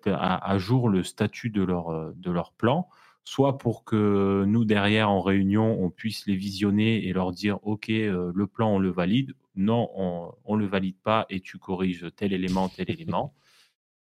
[0.08, 2.88] à, jour le statut de leur, de plan,
[3.24, 7.86] soit pour que nous derrière en réunion, on puisse les visionner et leur dire OK,
[7.88, 12.32] le plan on le valide, non, on, on le valide pas et tu corriges tel
[12.32, 13.32] élément, tel élément.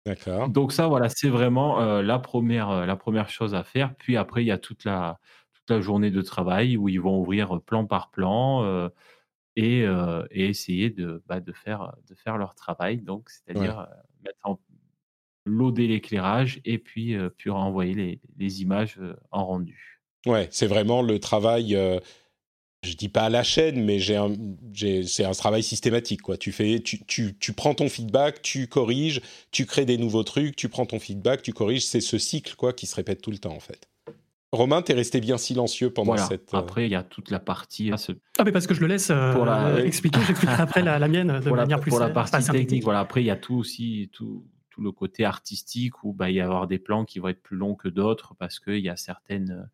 [0.08, 0.48] D'accord.
[0.48, 3.94] Donc ça, voilà, c'est vraiment euh, la, première, euh, la première chose à faire.
[3.96, 5.20] Puis après, il y a toute la,
[5.52, 8.88] toute la journée de travail où ils vont ouvrir plan par plan euh,
[9.56, 9.80] et,
[10.30, 13.02] et, essayer de, bah, de, faire, de faire leur travail.
[13.02, 13.86] Donc, c'est-à-dire
[14.24, 14.58] mettre en
[15.44, 19.00] loader l'éclairage et puis, puis renvoyer les, les images
[19.30, 20.00] en rendu.
[20.26, 21.76] Ouais, c'est vraiment le travail
[22.84, 26.22] je dis pas à la chaîne, mais c'est un travail systématique.
[26.22, 26.36] Quoi.
[26.36, 29.20] Tu, fais, tu, tu, tu, prends ton feedback, tu corriges,
[29.50, 31.84] tu crées des nouveaux trucs, tu prends ton feedback, tu corriges.
[31.84, 33.88] C'est ce cycle quoi, qui se répète tout le temps, en fait.
[34.50, 36.54] Romain, tu es resté bien silencieux pendant cette.
[36.54, 37.90] Euh, après, il y a toute la partie.
[38.38, 39.84] Ah, mais parce que je le laisse euh, pour la...
[39.84, 43.00] expliquer, j'expliquerai après la, mienne de manière plus Pour la partie technique, voilà.
[43.00, 46.40] Après, il y a tout aussi, tout, tout le côté artistique où bah, il y
[46.40, 48.96] a avoir des plans qui vont être plus longs que d'autres parce qu'il y a
[48.96, 49.68] certaines.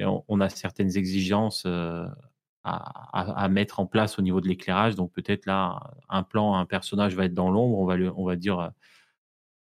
[0.00, 2.06] On a certaines exigences euh,
[2.68, 4.94] à, mettre en place au niveau de l'éclairage.
[4.94, 8.36] Donc peut-être là, un plan, un personnage va être dans l'ombre, on va, on va
[8.36, 8.68] dire euh,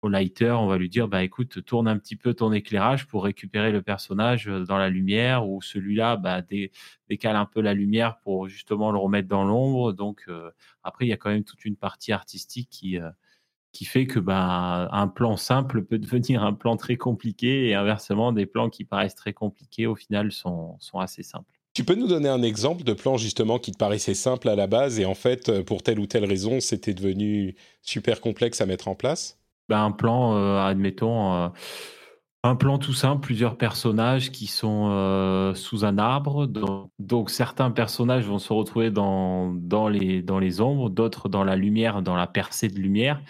[0.03, 3.25] au lighter, on va lui dire, bah écoute, tourne un petit peu ton éclairage pour
[3.25, 6.43] récupérer le personnage euh, dans la lumière, ou celui-là, bah,
[7.09, 9.93] décale un peu la lumière pour justement le remettre dans l'ombre.
[9.93, 10.51] Donc euh,
[10.85, 12.99] après, il y a quand même toute une partie artistique qui
[13.73, 18.33] qui fait que bah, un plan simple peut devenir un plan très compliqué et inversement,
[18.33, 21.58] des plans qui paraissent très compliqués au final sont, sont assez simples.
[21.79, 24.67] Tu peux nous donner un exemple de plan justement qui te paraissait simple à la
[24.67, 28.67] base et en fait, euh, pour telle ou telle raison, c'était devenu super complexe à
[28.67, 29.39] mettre en place?
[29.69, 31.49] Ben, Un plan, euh, admettons, euh,
[32.45, 36.47] un plan tout simple, plusieurs personnages qui sont sous un arbre.
[36.99, 41.57] Donc, certains personnages vont se retrouver dans, dans, les, dans les ombres, d'autres dans la
[41.57, 43.21] lumière, dans la percée de lumière.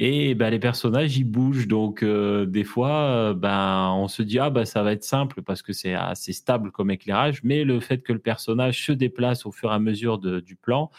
[0.00, 1.66] Et ben, les personnages, ils bougent.
[1.66, 5.42] Donc, euh, des fois, euh, ben, on se dit, ah, ben, ça va être simple
[5.42, 7.42] parce que c'est assez stable comme éclairage.
[7.42, 10.90] Mais le fait que le personnage se déplace au fur et à mesure du plan,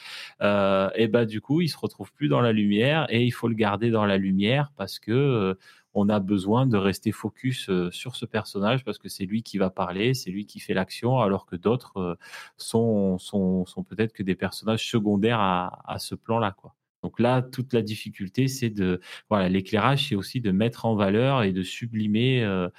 [0.41, 3.47] euh, et ben, du coup, il se retrouve plus dans la lumière et il faut
[3.47, 5.53] le garder dans la lumière parce que euh,
[5.93, 9.69] on a besoin de rester focus sur ce personnage parce que c'est lui qui va
[9.69, 12.17] parler, c'est lui qui fait l'action, alors que d'autres
[12.57, 16.75] sont, sont, sont peut-être que des personnages secondaires à, à ce plan-là, quoi.
[17.03, 21.43] Donc là, toute la difficulté, c'est de voilà, l'éclairage, c'est aussi de mettre en valeur
[21.43, 22.69] et de sublimer euh,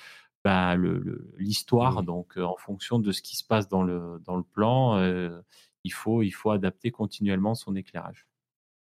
[0.44, 0.76] bah,
[1.38, 2.02] l'histoire.
[2.02, 2.06] Mmh.
[2.06, 5.40] Donc, euh, en fonction de ce qui se passe dans le dans le plan, euh,
[5.84, 8.26] il faut il faut adapter continuellement son éclairage.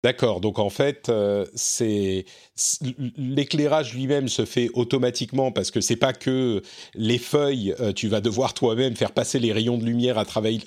[0.05, 2.25] D'accord, donc en fait, euh, c'est
[3.17, 6.61] l'éclairage lui-même se fait automatiquement parce que c'est pas que
[6.95, 10.25] les feuilles, euh, tu vas devoir toi-même faire passer les rayons de lumière à,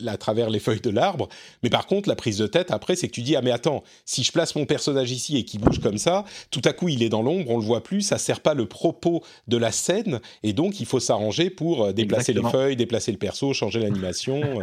[0.07, 1.27] à travers les feuilles de l'arbre,
[1.63, 3.83] mais par contre la prise de tête après, c'est que tu dis ah mais attends,
[4.05, 7.03] si je place mon personnage ici et qu'il bouge comme ça, tout à coup il
[7.03, 10.21] est dans l'ombre, on le voit plus, ça sert pas le propos de la scène.
[10.43, 14.61] Et donc il faut s'arranger pour euh, déplacer les feuilles, déplacer le perso, changer l'animation.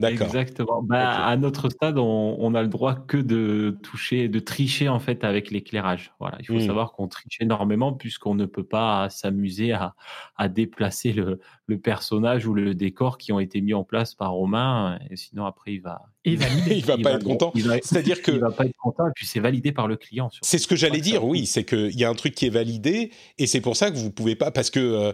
[0.00, 0.28] D'accord.
[0.28, 0.80] Exactement.
[0.80, 5.00] Bah, À notre stade, on, on a le droit que de toucher, de tricher en
[5.00, 6.12] fait avec l'éclairage.
[6.20, 6.66] Voilà, il faut mmh.
[6.66, 9.96] savoir qu'on triche énormément puisqu'on ne peut pas s'amuser à,
[10.36, 14.30] à, déplacer le, le, personnage ou le décor qui ont été mis en place par
[14.32, 15.00] Romain.
[15.10, 16.02] Et sinon, après, il va.
[16.24, 17.52] Il va, il va pas être content.
[17.82, 20.30] C'est-à-dire que il va pas être content et puis c'est validé par le client.
[20.42, 21.24] C'est ce que j'allais dire.
[21.24, 23.96] Oui, c'est qu'il y a un truc qui est validé et c'est pour ça que
[23.96, 25.12] vous pouvez pas parce que euh,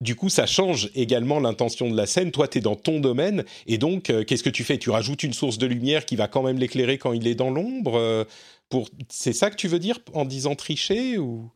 [0.00, 2.30] du coup, ça change également l'intention de la scène.
[2.30, 4.78] Toi, tu es dans ton domaine, et donc, euh, qu'est-ce que tu fais?
[4.78, 7.50] Tu rajoutes une source de lumière qui va quand même l'éclairer quand il est dans
[7.50, 8.24] l'ombre euh,
[8.68, 8.88] pour...
[9.08, 11.50] C'est ça que tu veux dire en disant tricher ou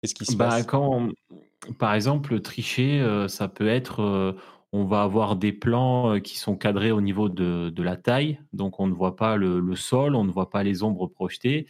[0.00, 0.66] qu'est-ce qui se bah, passe?
[0.66, 1.10] quand,
[1.78, 4.36] Par exemple, tricher, euh, ça peut être...
[4.72, 8.80] on va avoir des plans qui sont cadrés au niveau de, de la taille, donc
[8.80, 11.66] on ne voit pas le, le, sol, on ne voit pas les ombres projetées,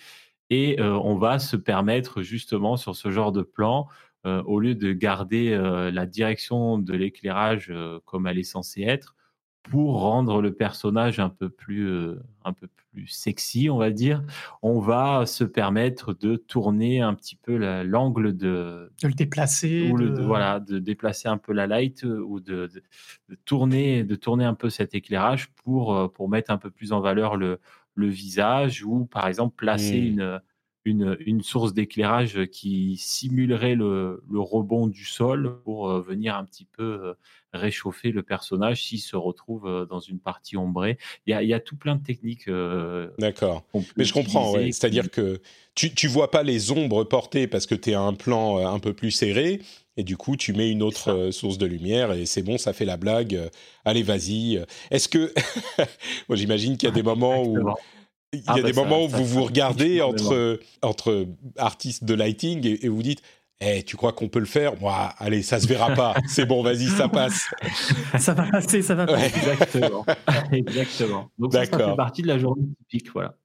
[0.51, 3.89] et on va se permettre justement sur ce genre de plan
[4.25, 9.17] au lieu de garder euh, la direction de l'éclairage euh, comme elle est censée être,
[9.63, 11.89] pour rendre le personnage un peu plus
[12.45, 14.25] un peu plus sexy, on va dire,
[14.61, 19.99] on va se permettre de tourner un petit peu l'angle de de le déplacer, ou
[19.99, 20.21] de...
[20.21, 22.69] voilà, de déplacer un peu la light ou de,
[23.29, 27.01] de, tourner de tourner un peu cet éclairage pour pour mettre un peu plus en
[27.01, 27.61] valeur le
[27.95, 30.07] le visage ou par exemple placer mmh.
[30.07, 30.41] une
[30.85, 36.45] une, une source d'éclairage qui simulerait le, le, rebond du sol pour euh, venir un
[36.45, 37.15] petit peu euh,
[37.53, 40.99] réchauffer le personnage s'il se retrouve euh, dans une partie ombrée.
[41.27, 42.49] Il y a, il y a tout plein de techniques.
[43.19, 43.63] D'accord.
[43.97, 44.73] Mais je comprends, ouais.
[44.73, 45.41] c'est-à-dire que
[45.75, 48.79] tu, tu vois pas les ombres portées parce que tu es à un plan un
[48.79, 49.61] peu plus serré.
[49.99, 52.87] Et du coup, tu mets une autre source de lumière et c'est bon, ça fait
[52.87, 53.51] la blague.
[53.85, 54.65] Allez, vas-y.
[54.91, 55.35] Est-ce que,
[56.29, 57.59] moi, j'imagine qu'il y a des moments où
[58.33, 61.27] il y a ah, des bah, moments où vous vous regardez entre, entre
[61.57, 63.23] artistes de lighting et, vous dites
[63.61, 64.79] eh, tu crois qu'on peut le faire?
[64.81, 66.15] Moi, allez, ça se verra pas.
[66.27, 67.49] C'est bon, vas-y, ça passe.
[68.19, 69.27] ça va passer, ça va passer.
[69.37, 70.05] Exactement.
[70.53, 71.31] Exactement.
[71.39, 73.37] Donc ça, ça, fait partie de la journée typique, voilà.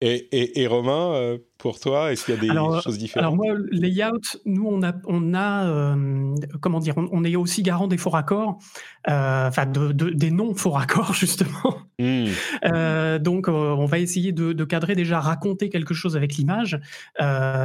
[0.00, 3.24] Et, et, Romain, euh, pour toi, est-ce qu'il y a des choses différentes?
[3.24, 7.86] Alors moi, layout, nous on a, on a euh, comment dire, on, est aussi garant
[7.88, 8.58] des faux raccords,
[9.08, 11.78] euh, enfin de, des non faux raccords justement.
[11.98, 12.28] Hmm.
[13.18, 16.80] donc on va essayer de, cadrer déjà, raconter quelque chose avec l'image.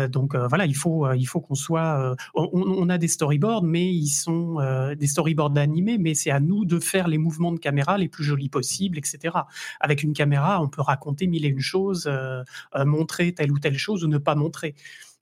[0.10, 4.10] donc voilà, il faut, il faut qu'on soit, on, on, a des storyboards, mais ils
[4.10, 4.58] sont
[4.98, 8.24] des storyboards animés, mais c'est à nous de faire les mouvements de caméra les plus
[8.24, 9.36] jolis possibles, etc.
[9.80, 12.08] Avec une caméra, on peut raconter mille et une choses.
[12.08, 12.44] Euh,
[12.76, 14.76] euh, montrer telle ou telle chose ou ne pas montrer.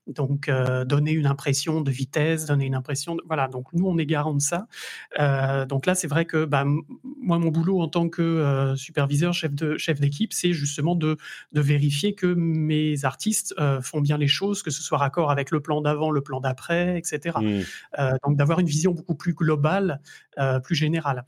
[0.06, 3.22] Donc, euh, donner une impression de vitesse, donner une impression de...
[3.26, 4.66] Voilà, donc nous, on est garant de ça.
[5.66, 6.64] donc là, c'est vrai que bah,
[7.22, 11.16] moi, mon boulot en tant que superviseur, chef de chef d'équipe, c'est justement de,
[11.52, 15.60] de, vérifier que mes artistes font bien les choses, que ce soit raccord avec le
[15.60, 17.38] plan d'avant, le plan d'après, etc.
[17.40, 18.08] Mmh.
[18.26, 20.00] donc d'avoir une vision beaucoup plus globale,
[20.62, 21.24] plus générale.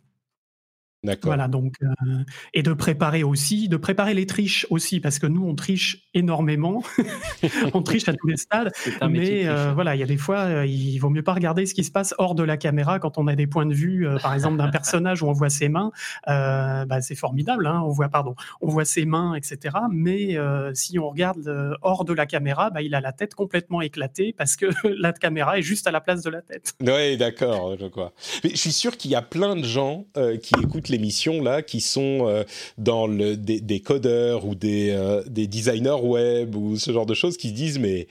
[1.22, 5.46] Voilà, donc, euh, et de préparer aussi, de préparer les triches aussi, parce que nous,
[5.46, 6.82] on triche énormément.
[7.74, 8.72] on triche à tous les stades.
[9.08, 11.74] Mais euh, voilà, il y a des fois, euh, il vaut mieux pas regarder ce
[11.74, 14.34] qui se passe hors de la caméra quand on a des points de vue, par
[14.34, 15.90] exemple, d'un personnage où on voit ses mains.
[16.26, 19.76] bah, c'est formidable, hein, on voit, pardon, on voit ses mains, etc.
[19.90, 20.36] Mais
[20.74, 24.56] si on regarde hors de la caméra, bah, il a la tête complètement éclatée parce
[24.56, 24.66] que
[25.00, 26.74] la caméra est juste à la place de la tête.
[26.80, 28.12] Oui, d'accord, je crois.
[28.44, 30.06] Mais je suis sûr qu'il y a plein de gens
[30.42, 32.42] qui écoutent les émissions là qui sont euh,
[32.76, 37.36] dans le, des, codeurs ou des, euh, des designers web ou ce genre de choses
[37.36, 38.08] qui se disent mais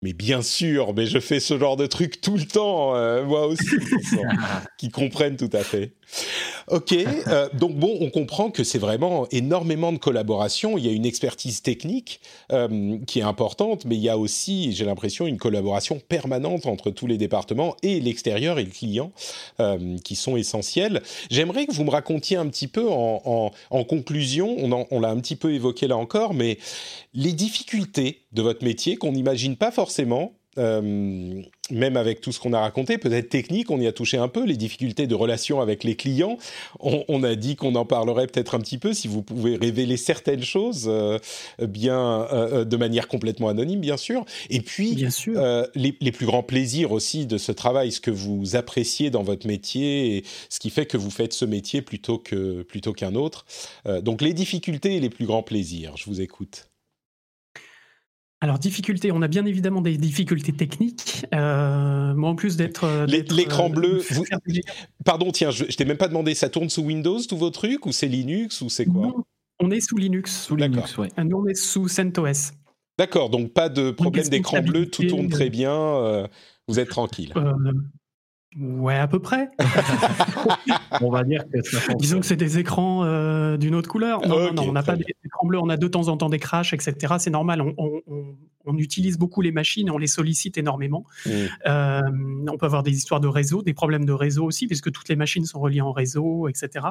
[0.00, 3.48] mais bien sûr, mais je fais ce genre de truc tout le temps, euh, moi
[3.48, 3.66] aussi,
[4.78, 5.92] qui comprennent tout à fait.
[6.70, 10.76] Ok, euh, donc bon, on comprend que c'est vraiment énormément de collaboration.
[10.76, 12.20] Il y a une expertise technique
[12.52, 16.90] euh, qui est importante, mais il y a aussi, j'ai l'impression, une collaboration permanente entre
[16.90, 19.12] tous les départements et l'extérieur et le client
[20.04, 21.02] qui sont essentiels.
[21.30, 23.50] J'aimerais que vous me racontiez un petit peu en,
[23.88, 24.56] conclusion,
[24.90, 26.58] on, l'a un petit peu évoqué là encore, mais
[27.14, 30.32] les difficultés de votre métier qu'on n'imagine pas forcément.
[30.58, 34.28] Euh, même avec tout ce qu'on a raconté, peut-être technique, on y a touché un
[34.28, 36.38] peu, les difficultés de relation avec les clients.
[36.80, 40.42] On, a dit qu'on en parlerait peut-être un petit peu, si vous pouvez révéler certaines
[40.42, 41.18] choses, euh,
[41.60, 44.24] bien euh, de manière complètement anonyme, bien sûr.
[44.50, 45.40] Et puis, bien sûr.
[45.74, 49.46] Les, les, plus grands plaisirs aussi de ce travail, ce que vous appréciez dans votre
[49.46, 53.44] métier, et ce qui fait que vous faites ce métier plutôt que plutôt qu'un autre.
[54.02, 55.94] donc, les difficultés et les plus grands plaisirs.
[55.96, 56.67] Je vous écoute.
[58.40, 61.26] Alors, difficulté, on a bien évidemment des difficultés techniques.
[61.34, 62.84] Euh, moi, en plus d'être.
[62.84, 64.02] Euh, l'écran euh, bleu.
[65.04, 67.84] Pardon, tiens, je, ne t'ai même pas demandé, ça tourne sous Windows, tous vos trucs,
[67.86, 69.08] ou c'est Linux, ou c'est quoi?
[69.08, 69.24] Non,
[69.58, 70.44] On est sous Linux.
[70.44, 71.08] Sous Linux, oui.
[71.18, 72.52] Nous, on est sous CentOS.
[72.96, 76.28] D'accord, donc pas de problème d'écran bleu, tout tourne très bien,
[76.68, 77.34] vous êtes tranquille.
[78.56, 79.50] Ouais, à peu près.
[81.00, 84.26] on va dire que ça Disons que c'est des écrans euh, d'une autre couleur.
[84.26, 86.72] Non, non, on n'a pas d'écran bleu, on a de temps en temps des crashs,
[86.72, 87.16] etc.
[87.18, 87.60] C'est normal.
[87.60, 87.74] On,
[88.06, 88.34] on,
[88.76, 91.04] utilise beaucoup les machines on les sollicite énormément.
[91.24, 91.30] Mm.
[91.66, 92.02] Euh,
[92.48, 95.16] on peut avoir des histoires de réseau, des problèmes de réseau aussi, puisque toutes les
[95.16, 96.86] machines sont reliées en réseau, etc.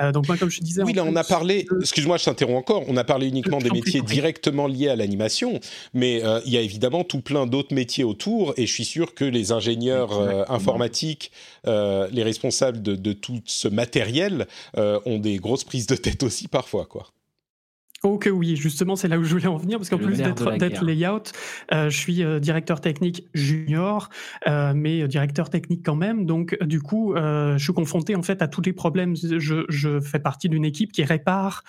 [0.00, 0.82] Euh, donc, moi, comme je disais.
[0.82, 1.66] Oui, là, on a parlé.
[1.80, 2.84] Excuse-moi, je t'interromps encore.
[2.88, 5.60] On a parlé uniquement des métiers directement liés à l'animation,
[5.94, 9.24] mais il y a évidemment tout plein d'autres métiers autour, et je suis sûr que
[9.24, 11.30] les ingénieurs informatiques
[11.66, 14.46] euh, les responsables de, tout ce matériel
[14.76, 17.06] euh, ont des grosses prises de tête aussi parfois, quoi.
[18.06, 20.84] Oh que oui, justement, c'est là où je voulais en venir, parce qu'en plus d'être
[20.84, 21.32] layout,
[21.72, 24.10] euh, je suis euh, directeur technique junior,
[24.46, 26.26] euh, mais directeur technique quand même.
[26.26, 29.16] Donc, du coup, je suis confronté en fait à tous les problèmes.
[29.16, 31.64] Je, je fais partie d'une équipe qui répare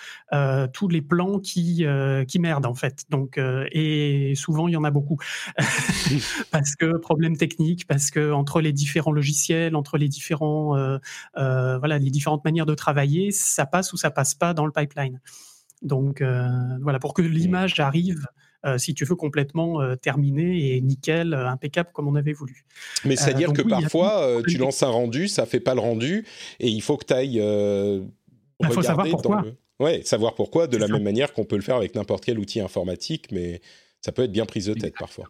[0.74, 1.86] tous les plans qui
[2.28, 3.04] qui merdent en fait.
[3.08, 5.16] Donc, et souvent il y en a beaucoup,
[6.50, 10.76] parce que problème technique, parce que entre les différents logiciels, entre les différents
[11.34, 15.18] voilà les différentes manières de travailler, ça passe ou ça passe pas dans le pipeline.
[15.82, 16.48] Donc euh,
[16.80, 18.26] voilà, pour que l'image arrive
[18.64, 22.64] euh, si tu veux, complètement euh, terminée et nickel, impeccable comme on avait voulu.
[23.04, 26.26] Mais c'est-à-dire que parfois, tu lances un rendu, ça fait pas le rendu,
[26.58, 27.36] et il faut que tu ailles.
[27.36, 29.44] Il bah, faut savoir pourquoi.
[29.78, 32.60] Ouais, savoir pourquoi, de la même manière qu'on peut le faire avec n'importe quel outil
[32.60, 33.60] informatique, mais
[34.00, 35.26] ça peut être bien prise de tête parfois.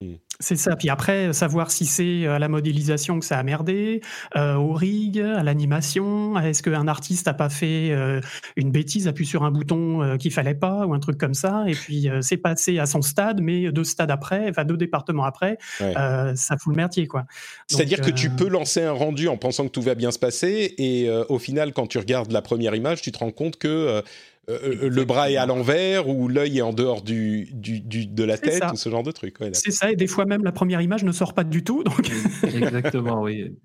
[0.00, 0.14] Hmm.
[0.38, 0.76] C'est ça.
[0.76, 4.00] Puis après, savoir si c'est à la modélisation que ça a merdé,
[4.36, 6.38] euh, au rig, à l'animation.
[6.38, 8.20] Est-ce qu'un artiste n'a pas fait euh,
[8.54, 11.64] une bêtise, appuie sur un bouton euh, qu'il fallait pas ou un truc comme ça,
[11.66, 15.58] et puis c'est passé à son stade, mais deux stades après, enfin deux départements après,
[15.80, 17.24] ça fout le merdier, quoi.
[17.66, 20.74] C'est-à-dire que tu peux lancer un rendu en pensant que tout va bien se passer,
[20.78, 24.02] et au final, quand tu regardes la première image, tu te rends compte que
[24.48, 28.24] euh, euh, le bras est à l'envers ou l'œil est en dehors du, du, de
[28.24, 29.36] la tête ou ce genre de truc.
[29.52, 31.82] c'est ça, et des fois même la première image ne sort pas du tout.
[31.84, 32.10] Donc...
[32.42, 33.56] Exactement, oui.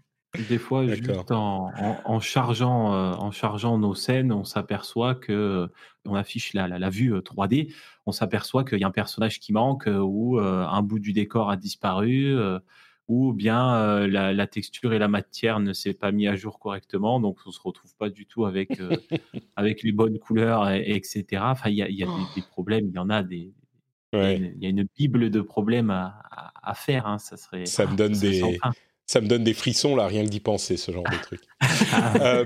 [0.49, 5.69] Des fois, juste en, chargeant, en chargeant nos scènes, on s'aperçoit que
[6.05, 7.73] on affiche la, la, vue 3D,
[8.05, 11.55] on s'aperçoit qu'il y a un personnage qui manque ou un bout du décor a
[11.55, 12.35] disparu
[13.07, 17.19] ou bien euh, la, texture et la matière ne s'est pas mis à jour correctement,
[17.19, 18.89] donc on se retrouve pas du tout avec euh,
[19.55, 21.41] avec les bonnes couleurs, etc.
[21.45, 23.53] Enfin, il y a, y a des, problèmes, il y en a des,
[24.13, 26.21] il y, a une bible de problèmes à,
[26.61, 27.07] à, faire.
[27.07, 27.65] Hein, ça serait.
[27.65, 28.41] Ça me donne des
[29.05, 31.41] ça me donne des frissons là, rien que d'y penser, ce genre de truc.
[32.21, 32.45] euh,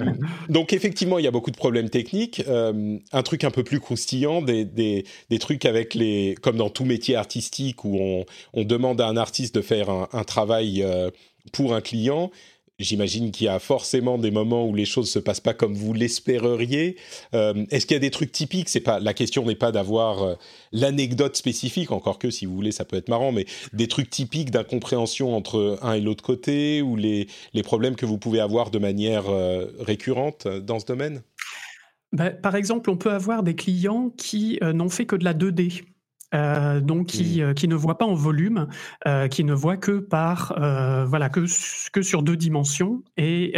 [0.49, 2.43] donc effectivement, il y a beaucoup de problèmes techniques.
[2.47, 6.69] Euh, un truc un peu plus croustillant, des, des, des, trucs avec les, comme dans
[6.69, 10.81] tout métier artistique où on, on demande à un artiste de faire un, un travail
[10.83, 11.11] euh,
[11.51, 12.31] pour un client
[12.80, 15.93] J'imagine qu'il y a forcément des moments où les choses se passent pas comme vous
[15.93, 16.95] l'espéreriez.
[17.34, 18.69] Euh, Est-ce qu'il y a des trucs typiques?
[18.69, 20.36] C'est pas la question n'est pas d'avoir euh,
[20.71, 24.51] l'anecdote spécifique, encore que si vous voulez, ça peut être marrant, mais des trucs typiques
[24.51, 27.25] d'incompréhension entre un et l'autre côté ou les,
[27.55, 31.23] les problèmes que vous pouvez avoir de manière euh, récurrente dans ce domaine?
[32.11, 35.84] Bah, par exemple, on peut avoir des clients qui n'ont fait que de la 2D.
[36.34, 38.67] Euh, donc qui, euh, qui, ne voit pas en volume,
[39.07, 40.53] euh, qui ne voit que par
[41.07, 41.45] voilà que,
[41.91, 43.03] que sur deux dimensions.
[43.15, 43.55] Et,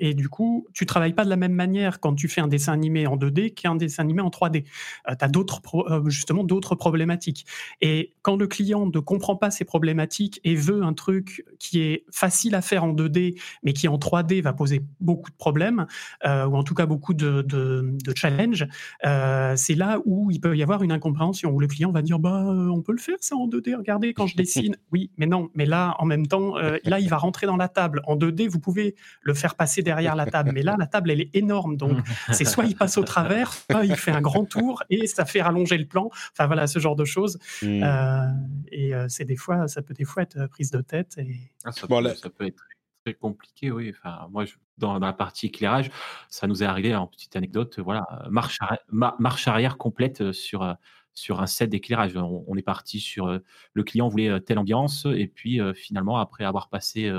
[0.00, 2.72] et du coup tu travailles pas de la même manière quand tu fais un dessin
[2.72, 4.64] animé en 2D qu'un dessin animé en 3D.
[4.64, 4.70] tu
[5.06, 5.60] as d'autres
[6.06, 7.46] justement d'autres problématiques.
[7.80, 12.04] Et quand le client ne comprend pas ces problématiques et veut un truc qui est
[12.10, 15.86] facile à faire en 2D mais qui en 3D va poser beaucoup de problèmes
[16.24, 18.66] ou en tout cas beaucoup de, de, de challenges,
[19.02, 22.44] c'est là où il peut y avoir une incompréhension où le client va dire bah
[22.46, 23.76] euh, on peut le faire ça en 2D.
[23.76, 24.76] Regardez quand je dessine.
[24.92, 25.50] oui, mais non.
[25.54, 28.02] Mais là, en même temps, euh, là il va rentrer dans la table.
[28.06, 30.52] En 2D, vous pouvez le faire passer derrière la table.
[30.52, 31.98] Mais là, la table elle est énorme, donc
[32.32, 35.42] c'est soit il passe au travers, soit il fait un grand tour et ça fait
[35.42, 36.10] rallonger le plan.
[36.32, 37.38] Enfin voilà, ce genre de choses.
[37.62, 37.82] Hmm.
[37.82, 38.26] Euh,
[38.70, 41.18] et c'est des fois, ça peut des fois être prise de tête.
[41.18, 41.36] Et...
[41.64, 42.64] Ah, ça, peut, être
[43.04, 43.92] très compliqué, oui.
[43.96, 44.44] Enfin, moi,
[44.78, 45.90] dans, la partie éclairage,
[46.28, 47.78] ça nous est arrivé en petite anecdote.
[47.78, 48.58] Voilà, marche,
[48.90, 50.76] marche arrière complète sur
[51.14, 52.16] sur un set d'éclairage.
[52.16, 53.38] On, est parti sur euh,
[53.72, 57.10] le client voulait euh, telle ambiance et puis euh, finalement après avoir passé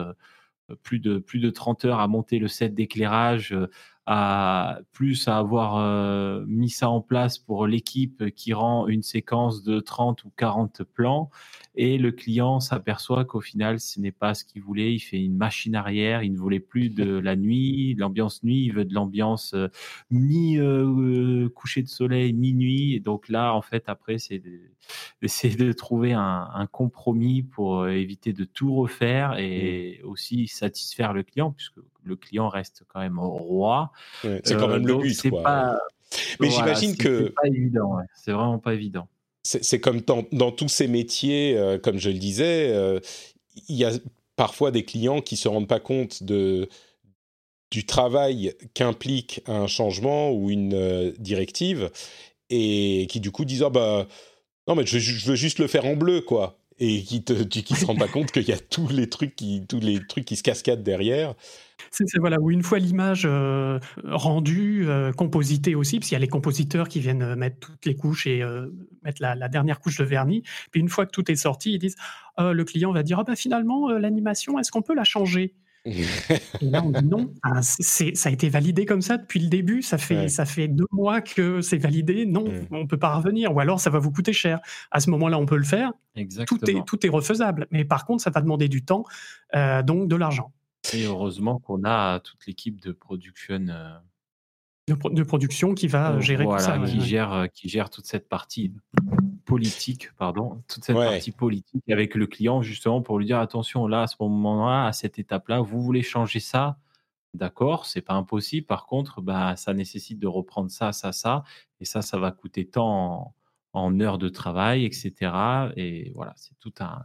[0.83, 3.55] plus de plus de 30 heures à monter le set d'éclairage
[4.07, 9.79] à plus à avoir mis ça en place pour l'équipe qui rend une séquence de
[9.79, 11.29] 30 ou 40 plans.
[11.75, 15.37] Et le client s'aperçoit qu'au final ce n'est pas ce qu'il voulait, il fait une
[15.37, 19.55] machine arrière, il ne voulait plus de la nuit, l'ambiance nuit, il veut de l'ambiance
[20.09, 20.57] mi
[21.53, 22.95] coucher de soleil, minuit.
[22.95, 24.41] Et donc là en fait après c'est
[25.21, 30.07] d'essayer de trouver un, un, compromis pour éviter de tout refaire et mmh.
[30.07, 33.91] aussi satisfaire le client puisque le client reste quand même roi.
[34.21, 35.29] c'est quand même le but.
[35.29, 35.77] Quoi.
[36.39, 37.25] Mais j'imagine que.
[37.25, 39.07] C'est pas évident, c'est vraiment pas évident.
[39.43, 42.99] C'est comme dans, tous ces métiers, euh, comme je le disais, euh,
[43.67, 43.91] il y a
[44.35, 46.69] parfois des clients qui se rendent pas compte de,
[47.71, 51.89] du travail qu'implique un changement ou une euh, directive
[52.51, 54.07] et qui du coup disent oh, bah
[54.67, 57.75] non mais je, je, veux juste le faire en bleu quoi et qui te qui
[57.75, 60.35] se rend pas compte qu'il y a tous les trucs qui tous les trucs qui
[60.35, 61.35] se cascadent derrière
[61.89, 66.19] c'est voilà, où une fois l'image euh, rendue, euh, compositée aussi, parce qu'il y a
[66.19, 68.43] les compositeurs qui viennent euh, mettre toutes les couches et
[69.03, 70.43] mettre la, dernière couche de vernis.
[70.71, 71.95] Puis une fois que tout est sorti, ils disent,
[72.37, 75.53] le client va dire, ah ben finalement, l'animation, est-ce qu'on peut la changer?
[75.83, 76.03] Et
[76.61, 77.33] là, on dit non.
[77.61, 79.81] ça a été validé comme ça depuis le début.
[79.81, 82.25] Ça fait, ça fait deux mois que c'est validé.
[82.25, 83.53] Non, on peut pas revenir.
[83.55, 84.59] Ou alors, ça va vous coûter cher.
[84.91, 85.91] À ce moment-là, on peut le faire.
[86.47, 87.67] Tout est, tout est refaisable.
[87.71, 89.05] Mais par contre, ça va demander du temps,
[89.53, 90.51] donc de l'argent.
[90.93, 93.67] Et heureusement qu'on a toute l'équipe de production.
[93.69, 93.97] Euh,
[94.87, 96.77] de, production qui va gérer tout ça.
[96.79, 98.73] Qui, Gère, euh, qui gère toute cette partie
[99.45, 104.03] politique, pardon, toute cette partie politique avec le client, justement, pour lui dire attention, là,
[104.03, 106.77] à ce moment-là, à cette étape-là, vous voulez changer ça,
[107.33, 108.67] d'accord, c'est pas impossible.
[108.67, 111.43] Par contre, bah, ça nécessite de reprendre ça, ça, ça,
[111.79, 113.33] et ça, ça va coûter tant
[113.73, 115.13] en, en heures de travail, etc.
[115.75, 117.03] Et voilà, c'est tout un,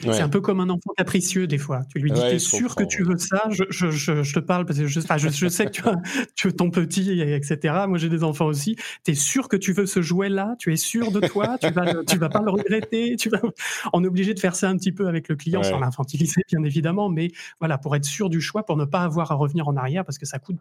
[0.00, 1.82] c'est un peu comme un enfant capricieux des fois.
[1.90, 3.48] Tu lui dis, t'es sûr que tu veux ça?
[3.50, 5.00] Je, je, je, te parle parce que je,
[5.48, 5.96] sais que tu as,
[6.34, 7.86] tu ton petit, etc.
[7.88, 8.76] Moi, j'ai des enfants aussi.
[9.04, 10.56] T'es sûr que tu veux ce jouet-là?
[10.58, 11.56] Tu es sûr de toi?
[11.60, 13.16] Tu vas, tu vas pas le regretter?
[13.16, 13.40] Tu vas...
[13.92, 16.62] On est obligé de faire ça un petit peu avec le client sans l'infantiliser, bien
[16.62, 17.30] évidemment, mais
[17.60, 20.18] voilà, pour être sûr du choix, pour ne pas avoir à revenir en arrière parce
[20.18, 20.58] que ça coûte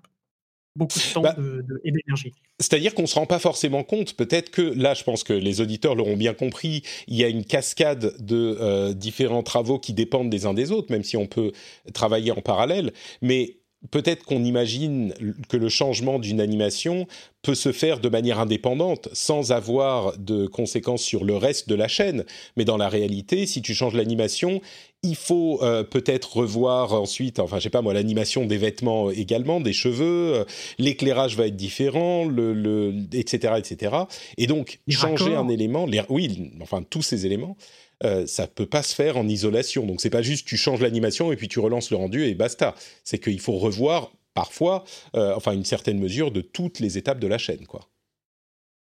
[0.76, 1.36] beaucoup de temps bah,
[1.84, 2.34] et d'énergie.
[2.60, 4.14] C'est-à-dire qu'on ne se rend pas forcément compte.
[4.14, 7.46] Peut-être que là, je pense que les auditeurs l'auront bien compris, il y a une
[7.46, 11.52] cascade de euh, différents travaux qui dépendent des uns des autres, même si on peut
[11.94, 12.94] travailler en parallèle.
[13.22, 13.58] Mais
[13.92, 15.14] peut-être qu'on imagine
[15.50, 17.08] que le changement d'une animation
[17.42, 21.88] peut se faire de manière indépendante, sans avoir de conséquences sur le reste de la
[21.88, 22.26] chaîne.
[22.58, 24.62] Mais dans la réalité, si tu changes l'animation,
[25.04, 29.62] il faut euh, peut-être revoir ensuite, enfin, je sais pas moi, l'animation des vêtements également,
[29.62, 30.46] des cheveux, euh,
[30.80, 33.96] l'éclairage va être différent, le, etc., etc.
[34.38, 37.56] Et donc, changer un élément, oui, enfin, tous ces éléments,
[38.04, 39.86] euh, ça peut pas se faire en isolation.
[39.86, 42.76] Donc c'est pas juste tu changes l'animation et puis tu relances le rendu et basta.
[43.04, 44.84] C'est qu'il faut revoir parfois,
[45.16, 47.82] euh, enfin une certaine mesure de toutes les étapes de la chaîne, quoi.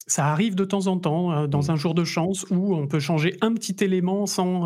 [0.06, 1.70] Ça arrive de temps en temps, euh, dans mm.
[1.70, 4.66] un jour de chance, où on peut changer un petit élément sans,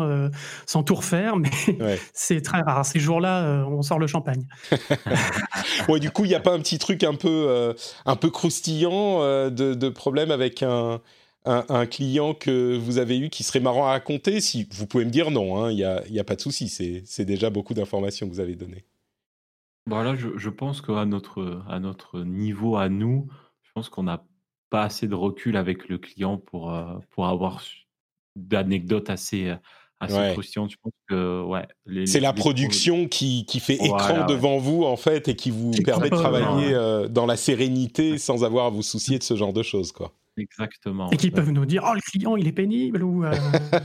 [0.66, 1.50] sans tout refaire, mais
[2.12, 2.84] c'est très rare.
[2.84, 4.48] Ces jours-là, on sort le champagne.
[5.88, 7.72] ouais, du coup, il n'y a pas un petit truc un peu,
[8.04, 11.00] un peu croustillant de, de, problème avec un,
[11.48, 15.10] un, client que vous avez eu qui serait marrant à raconter Si vous pouvez me
[15.10, 18.32] dire non, hein, il n'y a, a, pas de souci, c'est déjà beaucoup d'informations que
[18.32, 18.84] vous avez données.
[19.86, 23.28] Bon, je, je pense qu'à notre, à notre niveau, à nous,
[23.62, 24.24] je pense qu'on n'a
[24.70, 27.62] pas assez de recul avec le client pour, euh, pour avoir
[28.36, 29.54] d'anecdotes assez,
[30.00, 30.70] assez croustillantes.
[30.70, 32.06] Je pense que, ouais.
[32.06, 36.10] C'est la production qui, qui, fait écran devant vous, en fait, et qui vous permet
[36.10, 39.62] de travailler euh, dans la sérénité sans avoir à vous soucier de ce genre de
[39.62, 40.12] choses, quoi.
[40.38, 41.10] Exactement.
[41.10, 43.32] Et qui peuvent nous dire, oh, le client, il est pénible, ou euh,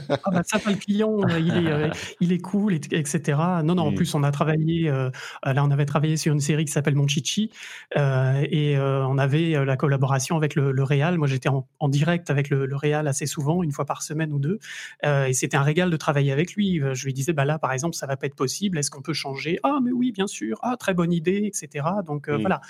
[0.10, 1.90] ah, bah, ça, pas le client, euh, il est, euh,
[2.20, 3.38] il est cool, etc.
[3.64, 6.72] Non, non, en plus, on a travaillé, là, on avait travaillé sur une série qui
[6.72, 7.50] s'appelle Mon Chichi,
[7.96, 11.18] et on avait la collaboration avec le, le Réal.
[11.18, 14.40] Moi, j'étais en, direct avec le, le Réal assez souvent, une fois par semaine ou
[14.40, 14.60] deux,
[15.04, 16.82] et c'était un régal de travailler avec lui.
[16.94, 19.14] Je lui disais, bah là, par exemple, ça va pas être possible, est-ce qu'on peut
[19.14, 21.86] changer Ah, mais oui, bien sûr, ah, très bonne idée, etc.
[22.06, 22.62] Donc, voilà.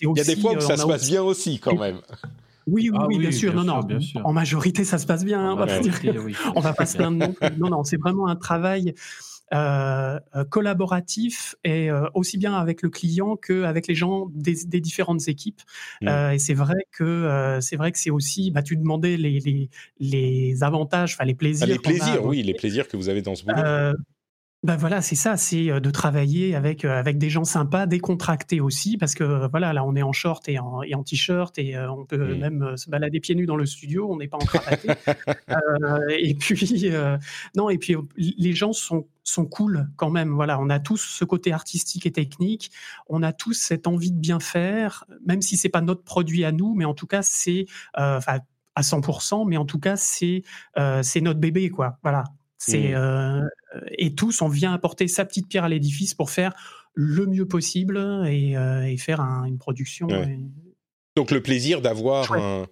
[0.00, 2.00] Il y a des fois où ça se passe bien aussi, quand même.
[2.66, 3.54] Oui, oui, ah oui, bien, sûr.
[3.54, 3.80] non, non.
[4.24, 5.40] En majorité, ça se passe bien.
[5.40, 5.66] Hein, on, va
[6.54, 8.94] on va pas se plaindre non Non, non, c'est vraiment un travail
[9.52, 15.28] euh, euh, collaboratif et euh, aussi bien avec le client qu'avec les gens des, différentes
[15.28, 15.60] équipes.
[16.00, 16.08] Mm.
[16.32, 18.50] et c'est vrai que c'est vrai que c'est aussi.
[18.50, 19.68] Bah, tu demandais les, les,
[20.00, 21.66] les avantages, enfin les plaisirs.
[21.66, 23.94] les plaisirs, oui, les plaisirs que vous avez dans ce boulot.
[24.64, 29.16] Ben voilà, c'est ça, c'est de travailler avec avec des gens sympas, décontractés aussi, parce
[29.16, 32.36] que voilà, là on est en short et en, et en t-shirt et on peut
[32.36, 34.88] même se balader pieds nus dans le studio, on n'est pas en cravaté.
[35.50, 36.92] euh, et puis
[37.56, 40.30] non, et puis les gens sont sont cool quand même.
[40.30, 42.70] Voilà, on a tous ce côté artistique et technique,
[43.08, 46.52] on a tous cette envie de bien faire, même si c'est pas notre produit à
[46.52, 48.38] nous, mais en tout cas c'est enfin
[48.76, 50.44] à 100%, mais en tout cas c'est
[51.02, 51.98] c'est notre bébé quoi.
[52.04, 52.22] Voilà,
[52.58, 53.48] c'est mmh.
[53.92, 56.52] Et tous, on vient apporter sa petite pierre à l'édifice pour faire
[56.94, 60.08] le mieux possible et, faire une production.
[61.16, 62.66] Donc le plaisir d'avoir un,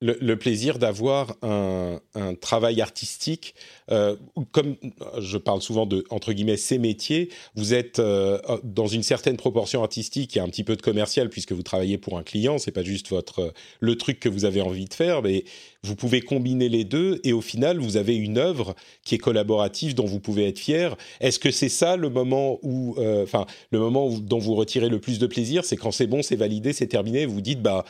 [0.00, 2.00] le, plaisir d'avoir un,
[2.40, 3.54] travail artistique,
[3.90, 4.16] euh,
[4.52, 4.76] comme
[5.18, 9.82] je parle souvent de entre guillemets ces métiers, vous êtes euh, dans une certaine proportion
[9.82, 12.82] artistique et un petit peu de commercial puisque vous travaillez pour un client, c'est pas
[12.82, 15.44] juste votre le truc que vous avez envie de faire, mais
[15.82, 18.74] vous pouvez combiner les deux et au final vous avez une œuvre
[19.04, 20.96] qui est collaborative dont vous pouvez être fier.
[21.20, 25.00] Est-ce que c'est ça le moment où, euh, enfin le moment dont vous retirez le
[25.00, 27.84] plus de plaisir, c'est quand c'est bon, c'est validé, c'est terminé, vous dites bah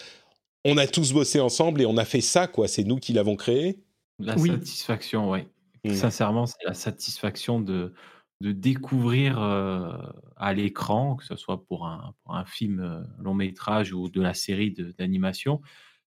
[0.65, 2.69] on a tous bossé ensemble et on a fait ça, quoi.
[2.69, 3.83] C'est nous qui l'avons créé.
[4.19, 5.41] La satisfaction, oui.
[5.85, 5.95] Mmh.
[5.95, 7.93] Sincèrement, c'est la satisfaction de,
[8.41, 9.97] de découvrir euh,
[10.37, 14.75] à l'écran, que ce soit pour un, film euh, long métrage ou de la série
[14.99, 15.61] d'animation,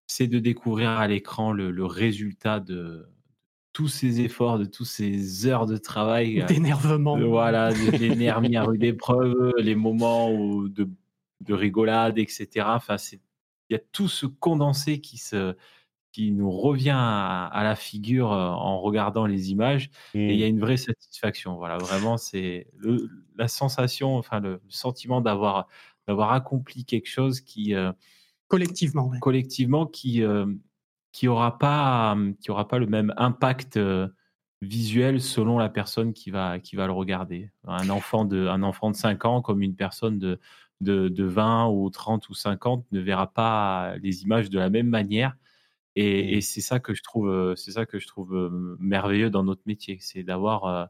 [0.07, 3.07] c'est de découvrir à l'écran le, résultat de
[3.73, 6.41] tous ces efforts, de toutes ces heures de travail.
[6.41, 7.17] Euh, D'énervement.
[7.17, 10.31] voilà, les nerfs mis à rude épreuve, les moments
[10.63, 10.89] de,
[11.41, 12.65] de rigolade, etc.
[12.67, 13.21] Enfin, c'est
[13.71, 15.55] il y a tout ce condensé qui se
[16.11, 20.47] qui nous revient à, la figure euh, en regardant les images et il y a
[20.47, 20.49] mmh.
[20.49, 21.55] une vraie satisfaction.
[21.55, 22.67] Voilà, vraiment, c'est
[23.37, 25.67] la sensation, enfin le, sentiment d'avoir
[26.09, 27.93] d'avoir accompli quelque chose qui euh,
[28.49, 30.45] collectivement, collectivement qui euh,
[31.13, 33.79] qui aura pas qui aura pas le même impact
[34.61, 37.51] visuel selon la personne qui va qui va le regarder.
[37.65, 40.41] Un enfant de un enfant de 5 ans comme une personne de
[40.81, 45.35] de, 20 ou 30 ou 50 ne verra pas les images de la même manière.
[45.95, 46.41] Et, mmh.
[46.41, 49.61] c'est ça que je trouve, euh, c'est ça que je trouve euh, merveilleux dans notre
[49.65, 50.85] métier, c'est d'avoir euh,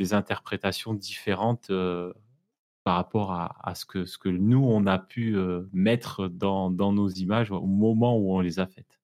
[0.00, 1.70] des interprétations différentes
[2.84, 5.36] par rapport à, ce, que, ce que nous, on a pu
[5.72, 8.95] mettre dans, dans nos images au moment où on les a faites.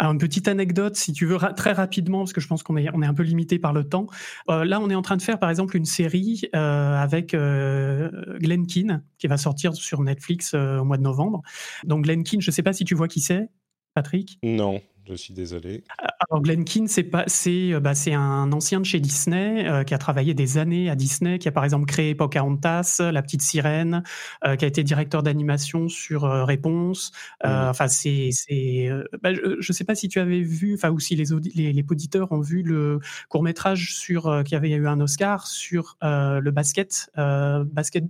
[0.00, 3.14] Une petite anecdote, si tu veux, très rapidement, parce que je pense qu'on est, un
[3.14, 4.06] peu limité par le temps.
[4.48, 8.10] Euh, là, on est en train de faire, par exemple, une série euh, avec euh,
[8.38, 11.42] Glenn Keane, qui va sortir sur Netflix au mois de novembre.
[11.84, 13.48] Donc, Glenn Keane, je ne sais pas si tu vois qui c'est,
[13.94, 14.38] Patrick?
[14.42, 15.84] Non, je suis désolé.
[16.28, 19.98] Alors Glenn Keane, c'est pas, c'est, bah, c'est un ancien de chez Disney qui a
[19.98, 24.02] travaillé des années à Disney, qui a par exemple créé Pocahontas, La Petite Sirène,
[24.42, 27.12] qui a été directeur d'animation sur Réponse.
[27.44, 27.48] Mmh.
[27.48, 28.90] Enfin, c'est, c'est,
[29.22, 31.84] bah, je, ne sais pas si tu avais vu, enfin ou si les, les, les
[31.88, 37.10] auditeurs ont vu le court métrage sur qui avait eu un Oscar sur le basket,
[37.16, 38.08] basket euh,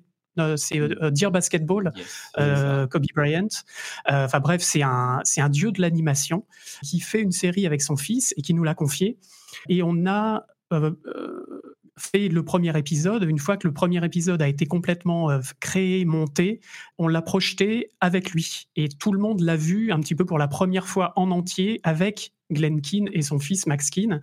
[0.57, 1.93] c'est euh, euh, Dear Basketball,
[2.37, 3.49] Kobe Bryant.
[4.09, 6.47] Enfin bref, c'est un, c'est un dieu de l'animation
[6.83, 9.19] qui fait une série avec son fils et qui nous l'a confié.
[9.69, 10.47] Et on a
[11.99, 13.23] fait le premier épisode.
[13.25, 15.29] Une fois que le premier épisode a été complètement
[15.61, 16.61] créé, monté,
[16.97, 18.69] on l'a projeté avec lui.
[18.77, 21.81] Et tout le monde l'a vu un petit peu pour la première fois en entier
[21.85, 24.21] avec Glenn Keane et son fils Max Keane.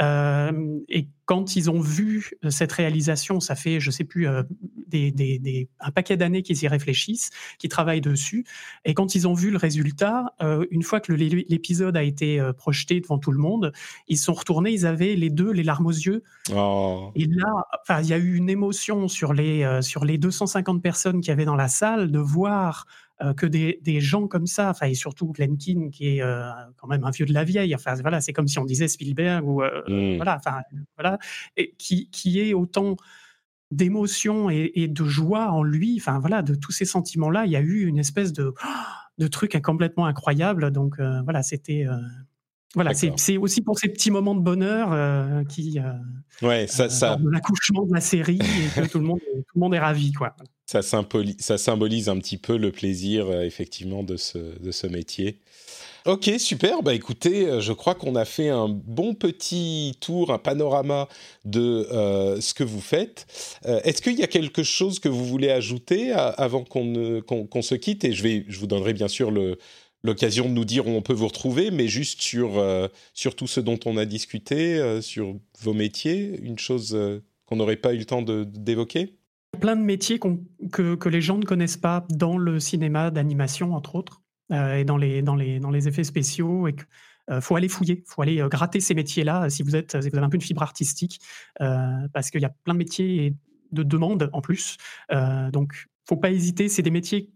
[0.00, 4.42] Euh, et quand ils ont vu cette réalisation, ça fait, je sais plus, euh,
[4.88, 8.44] des, un paquet d'années qu'ils y réfléchissent, qu'ils travaillent dessus.
[8.84, 13.00] Et quand ils ont vu le résultat, euh, une fois que l'épisode a été projeté
[13.00, 13.72] devant tout le monde,
[14.08, 16.24] ils sont retournés, ils avaient les deux les larmes aux yeux.
[16.52, 17.12] Oh.
[17.14, 21.30] Et là, il y a eu une émotion sur les, sur les 250 personnes qui
[21.30, 25.32] avaient dans la salle de voir euh, que des, gens comme ça, enfin, et surtout
[25.32, 28.32] Glenn Keane, qui est euh, quand même un vieux de la vieille, enfin, voilà, c'est
[28.32, 30.16] comme si on disait Spielberg, ou euh, mmh.
[30.16, 30.62] voilà, enfin,
[30.96, 31.18] voilà,
[31.56, 32.96] et qui, qui est autant
[33.70, 37.60] d'émotion et, de joie en lui, enfin, voilà, de tous ces sentiments-là, il y a
[37.60, 38.54] eu une espèce de,
[39.18, 41.86] de truc complètement incroyable, donc voilà, c'était.
[42.74, 45.78] Voilà, c'est aussi pour ces petits moments de bonheur qui,
[46.42, 47.18] ouais, ça, ça...
[47.30, 50.36] l'accouchement de la série, et que tout le monde, tout le monde est ravi, quoi
[50.70, 55.40] ça, ça symbolise un petit peu le plaisir, euh, effectivement, de ce, de ce métier.
[56.06, 56.82] Ok, super.
[56.82, 61.08] Bah écoutez, euh, je crois qu'on a fait un bon petit tour, un panorama
[61.44, 63.26] de euh, ce que vous faites.
[63.64, 68.04] Est-ce qu'il y a quelque chose que vous voulez ajouter avant qu'on qu'on se quitte?
[68.04, 69.32] Et je, vais, je vous donnerai bien sûr
[70.02, 72.62] l'occasion de nous dire où on peut vous retrouver, mais juste sur,
[73.12, 76.96] sur tout ce dont on a discuté, sur vos métiers, une chose
[77.50, 79.16] qu'on n'aurait pas eu le temps d'évoquer?
[79.58, 83.96] Plein de métiers que, que, les gens ne connaissent pas dans le cinéma d'animation, entre
[83.96, 84.22] autres,
[84.52, 86.68] euh, et dans les, dans, les, dans les effets spéciaux.
[86.68, 86.76] Et
[87.30, 90.18] euh, faut aller fouiller, faut aller euh, gratter ces métiers-là si vous êtes, vous avez
[90.18, 91.20] un peu une fibre artistique,
[91.58, 93.34] parce qu'il y a plein de métiers
[93.72, 94.76] de demandes en plus.
[95.52, 96.68] donc, faut pas hésiter.
[96.68, 97.30] C'est des métiers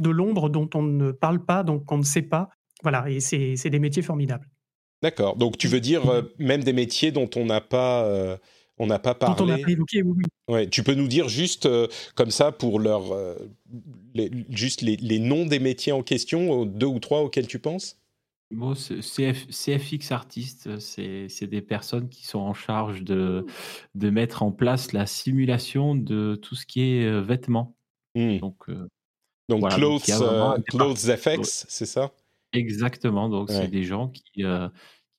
[0.00, 2.50] de l'ombre dont on ne parle pas, donc on ne sait pas.
[2.82, 4.48] Voilà, et c'est des métiers formidables.
[5.02, 5.36] D'accord.
[5.36, 6.02] Donc, tu veux dire
[6.38, 8.38] même des métiers dont on n'a pas
[8.78, 9.36] on n'a pas parlé.
[9.36, 10.24] Dont on n'a pas évoqué, oui.
[10.48, 13.34] Ouais, tu peux nous dire juste euh, comme ça pour leur, euh,
[14.14, 18.00] les, juste les, noms des métiers en question, deux ou trois auxquels tu penses?
[18.50, 23.44] Bon, CFX artistes, c'est des personnes qui sont en charge de,
[23.94, 27.76] de mettre en place la simulation de tout ce qui est euh, vêtements.
[28.14, 28.38] Hmm.
[28.38, 28.70] Donc,
[29.48, 30.10] donc, clothes,
[30.68, 32.12] clothes effects, c'est ça?
[32.52, 33.28] Exactement.
[33.28, 34.44] Donc, c'est des gens qui,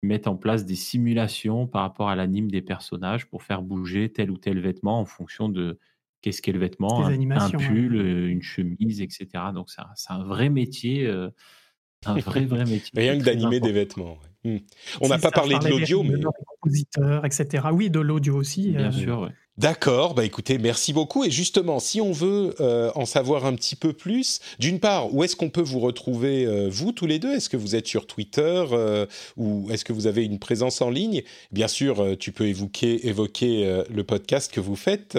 [0.02, 4.32] mettent en place des simulations par rapport à l'anime des personnages pour faire bouger tel
[4.32, 5.78] ou tel vêtement en fonction de
[6.22, 9.28] qu'est-ce qu'est le vêtement, un, pull, euh, une chemise, etc.
[9.54, 11.30] Donc c'est un, vrai métier, euh,
[12.06, 12.92] un vrai vrai métier.
[12.96, 14.20] Rien que d'animer des vêtements.
[14.44, 14.58] Hmm.
[15.02, 16.16] On n'a pas parlé de l'audio, mais
[16.62, 17.68] compositeurs, etc.
[17.74, 18.72] Oui, de l'audio aussi.
[18.72, 19.32] Bien euh, sûr.
[19.60, 21.26] D'accord, bah écoutez, merci beaucoup.
[21.26, 25.22] Et justement, si on veut euh, en savoir un petit peu plus, d'une part, où
[25.22, 27.34] est-ce qu'on peut vous retrouver, euh, vous tous les deux?
[27.34, 29.06] Est-ce que vous êtes sur Twitter euh,
[29.36, 31.24] ou est-ce que vous avez une présence en ligne?
[31.52, 35.18] Bien sûr, tu peux évoquer, évoquer le podcast que vous faites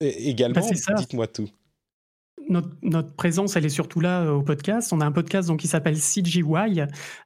[0.00, 0.60] également.
[0.60, 1.48] Bah, Dites-moi tout
[2.48, 4.92] notre, présence, elle est surtout là euh, au podcast.
[4.92, 6.42] On a un podcast donc, qui s'appelle CGY,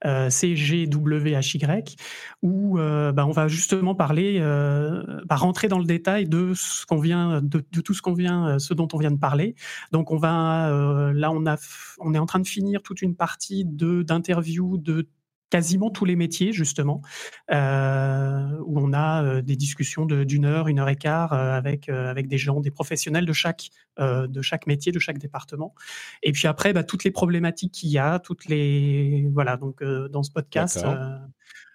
[0.04, 1.96] euh, C-G-W-H-Y,
[2.42, 6.86] où euh, bah, on va justement parler, euh, bah, rentrer dans le détail de ce
[6.86, 9.54] qu'on vient, de, tout ce qu'on vient, ce dont on vient de parler.
[9.92, 10.70] Donc, on va,
[11.14, 11.56] là, on a,
[12.00, 15.08] on est en train de finir toute une partie d'interviews de
[15.52, 17.02] quasiment tous les métiers, justement,
[17.50, 21.90] euh, où on a euh, des discussions d'une heure, une heure et quart euh, avec,
[21.90, 25.74] avec des gens, des professionnels de chaque, de chaque métier, de chaque département.
[26.22, 29.28] Et puis après, bah, toutes les problématiques qu'il y a, toutes les.
[29.34, 30.86] Voilà, donc dans ce podcast,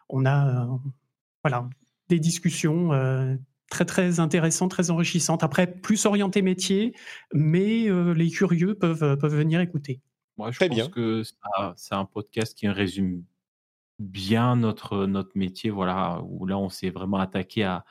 [0.09, 0.67] on a
[1.43, 1.69] voilà,
[2.09, 2.89] des discussions
[3.69, 5.43] très très intéressantes, très enrichissantes.
[5.43, 6.95] Après, plus orienté métier,
[7.32, 10.01] mais les curieux peuvent, peuvent venir écouter.
[10.38, 11.21] Moi, je pense que
[11.75, 13.23] c'est un podcast qui résume
[13.99, 17.85] bien notre, notre métier, voilà, où là, on s'est vraiment attaqué à,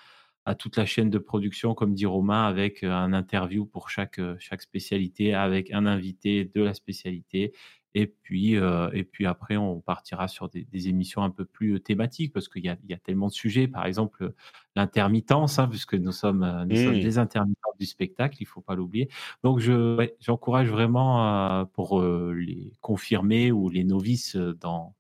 [0.47, 4.63] à toute la chaîne de production, comme dit Romain, avec un interview pour chaque, chaque
[4.63, 7.53] spécialité, avec un invité de la spécialité.
[7.95, 12.49] Et puis, et puis après, on partira sur des, émissions un peu plus thématiques parce
[12.49, 13.67] qu'il y a, y a, tellement de sujets.
[13.69, 14.35] Par exemple,
[14.77, 17.01] l'intermittence, hein, puisque nous sommes, nous sommes mmh.
[17.01, 19.09] des intermittents du spectacle, il ne faut pas l'oublier.
[19.43, 24.95] Donc, je, j'encourage vraiment pour les confirmer ou les novices dans,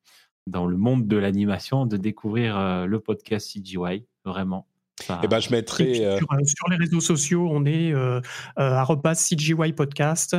[0.46, 4.66] dans le monde de l'animation de découvrir le podcast CGY, vraiment.
[5.22, 5.94] Eh ben, je mettrai.
[6.44, 8.20] Sur, les réseaux sociaux, on est euh,
[8.56, 10.34] CGY Podcast.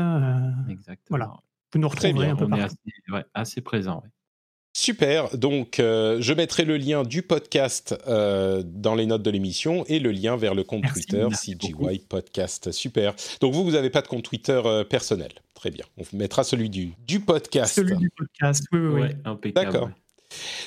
[0.69, 0.97] Exactement.
[1.09, 1.33] Voilà.
[1.73, 2.77] Vous nous retrouverez un peu on Est assez,
[3.09, 4.03] ouais, assez présent.
[4.87, 9.83] Super, donc euh, je mettrai le lien du podcast euh, dans les notes de l'émission
[9.87, 12.71] et le lien vers le compte Twitter CGY Podcast.
[12.71, 13.13] Super.
[13.41, 15.33] Donc vous, vous n'avez pas de compte Twitter euh, personnel.
[15.55, 15.83] Très bien.
[15.97, 17.75] On mettra celui du, du podcast.
[17.75, 19.01] Celui du podcast, oui, oui,
[19.43, 19.51] oui.
[19.51, 19.89] D'accord.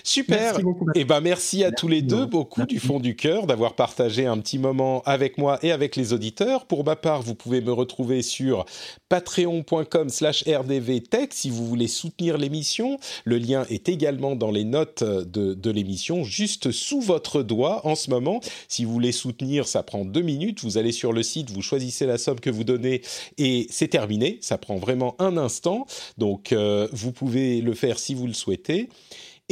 [0.02, 0.58] Super.
[0.58, 0.62] et
[0.94, 4.38] eh ben merci à tous les deux beaucoup du fond du cœur d'avoir partagé un
[4.38, 6.66] petit moment avec moi et avec les auditeurs.
[6.66, 8.64] Pour ma part, vous pouvez me retrouver sur
[9.08, 12.98] patreon.com/rdvtech si vous voulez soutenir l'émission.
[13.24, 17.94] Le lien est également dans les notes de, de l'émission, juste sous votre doigt en
[17.94, 18.40] ce moment.
[18.68, 20.60] Si vous voulez soutenir, ça prend deux minutes.
[20.62, 23.02] Vous allez sur le site, vous choisissez la somme que vous donnez
[23.38, 24.38] et c'est terminé.
[24.40, 25.86] Ça prend vraiment un instant.
[26.18, 28.88] Donc euh, vous pouvez le faire si vous le souhaitez.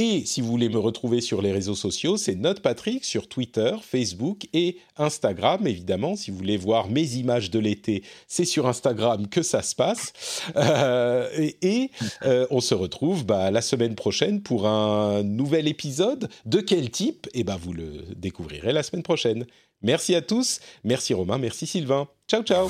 [0.01, 3.73] Et si vous voulez me retrouver sur les réseaux sociaux, c'est Note Patrick sur Twitter,
[3.83, 5.67] Facebook et Instagram.
[5.67, 9.75] Évidemment, si vous voulez voir mes images de l'été, c'est sur Instagram que ça se
[9.75, 10.13] passe.
[10.57, 11.29] Euh,
[11.63, 11.91] et,
[12.25, 16.29] euh, on se retrouve bah, la semaine prochaine pour un nouvel épisode.
[16.47, 17.27] De quel type?
[17.35, 19.47] Eh ben, vous le découvrirez la semaine prochaine.
[19.83, 20.61] Merci à tous.
[20.85, 21.39] Merci Romain.
[21.39, 22.07] Merci Sylvain.
[22.29, 22.69] Ciao, ciao.